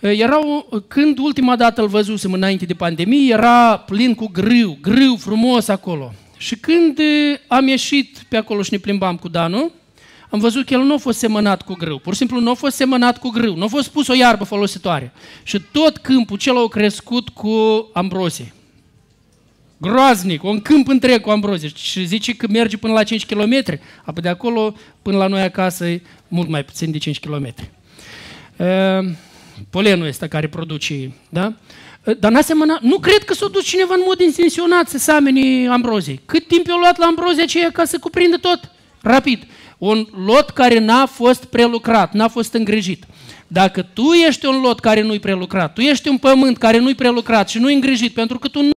erau, 0.00 0.68
când 0.88 1.18
ultima 1.18 1.56
dată 1.56 1.80
îl 1.80 1.88
văzusem 1.88 2.32
înainte 2.32 2.64
de 2.64 2.74
pandemie, 2.74 3.32
era 3.32 3.76
plin 3.78 4.14
cu 4.14 4.28
grâu, 4.32 4.78
grâu 4.80 5.16
frumos 5.16 5.68
acolo. 5.68 6.12
Și 6.36 6.56
când 6.56 6.98
am 7.46 7.68
ieșit 7.68 8.18
pe 8.28 8.36
acolo 8.36 8.62
și 8.62 8.72
ne 8.72 8.78
plimbam 8.78 9.16
cu 9.16 9.28
Danu, 9.28 9.70
am 10.30 10.38
văzut 10.38 10.66
că 10.66 10.74
el 10.74 10.80
nu 10.80 10.94
a 10.94 10.96
fost 10.96 11.18
semănat 11.18 11.62
cu 11.62 11.74
grâu. 11.74 11.98
Pur 11.98 12.12
și 12.12 12.18
simplu 12.18 12.40
nu 12.40 12.50
a 12.50 12.54
fost 12.54 12.76
semănat 12.76 13.18
cu 13.18 13.28
grâu. 13.28 13.56
Nu 13.56 13.64
a 13.64 13.68
fost 13.68 13.88
pus 13.88 14.08
o 14.08 14.14
iarbă 14.14 14.44
folositoare. 14.44 15.12
Și 15.42 15.62
tot 15.72 15.96
câmpul 15.96 16.36
cel 16.36 16.56
a 16.56 16.68
crescut 16.68 17.28
cu 17.28 17.50
ambrozie. 17.92 18.52
Groaznic, 19.80 20.42
un 20.42 20.60
câmp 20.60 20.88
întreg 20.88 21.20
cu 21.20 21.30
ambrozie. 21.30 21.70
Și 21.74 22.06
zice 22.06 22.34
că 22.34 22.46
merge 22.50 22.76
până 22.76 22.92
la 22.92 23.02
5 23.02 23.26
km. 23.26 23.78
Apoi 24.04 24.22
de 24.22 24.28
acolo 24.28 24.74
până 25.02 25.16
la 25.16 25.26
noi 25.26 25.42
acasă 25.42 25.86
e 25.86 26.02
mult 26.28 26.48
mai 26.48 26.64
puțin 26.64 26.90
de 26.90 26.98
5 26.98 27.20
km. 27.20 27.54
Uh, 28.56 28.66
polenul 29.70 30.06
ăsta 30.06 30.26
care 30.26 30.48
produce, 30.48 31.12
da? 31.28 31.54
Dar 32.18 32.30
n-a 32.30 32.40
semănat, 32.40 32.80
nu 32.80 32.98
cred 32.98 33.24
că 33.24 33.34
s-a 33.34 33.48
dus 33.52 33.64
cineva 33.64 33.94
în 33.94 34.02
mod 34.06 34.20
intenționat 34.20 34.88
să 34.88 34.98
samene 34.98 35.68
ambrozii. 35.68 36.20
Cât 36.26 36.46
timp 36.46 36.66
i-a 36.66 36.76
luat 36.80 36.98
la 36.98 37.06
ambrozia 37.06 37.42
aceea 37.42 37.70
ca 37.70 37.84
să 37.84 37.98
cuprindă 37.98 38.36
tot? 38.36 38.60
Rapid. 39.00 39.46
Un 39.78 40.06
lot 40.26 40.50
care 40.50 40.78
n-a 40.78 41.06
fost 41.06 41.44
prelucrat, 41.44 42.12
n-a 42.12 42.28
fost 42.28 42.52
îngrijit. 42.52 43.04
Dacă 43.46 43.82
tu 43.82 44.12
ești 44.26 44.46
un 44.46 44.60
lot 44.60 44.80
care 44.80 45.02
nu-i 45.02 45.18
prelucrat, 45.18 45.72
tu 45.72 45.80
ești 45.80 46.08
un 46.08 46.18
pământ 46.18 46.58
care 46.58 46.78
nu-i 46.78 46.94
prelucrat 46.94 47.48
și 47.48 47.58
nu-i 47.58 47.74
îngrijit, 47.74 48.12
pentru 48.12 48.38
că 48.38 48.48
tu 48.48 48.62
nu 48.62 48.70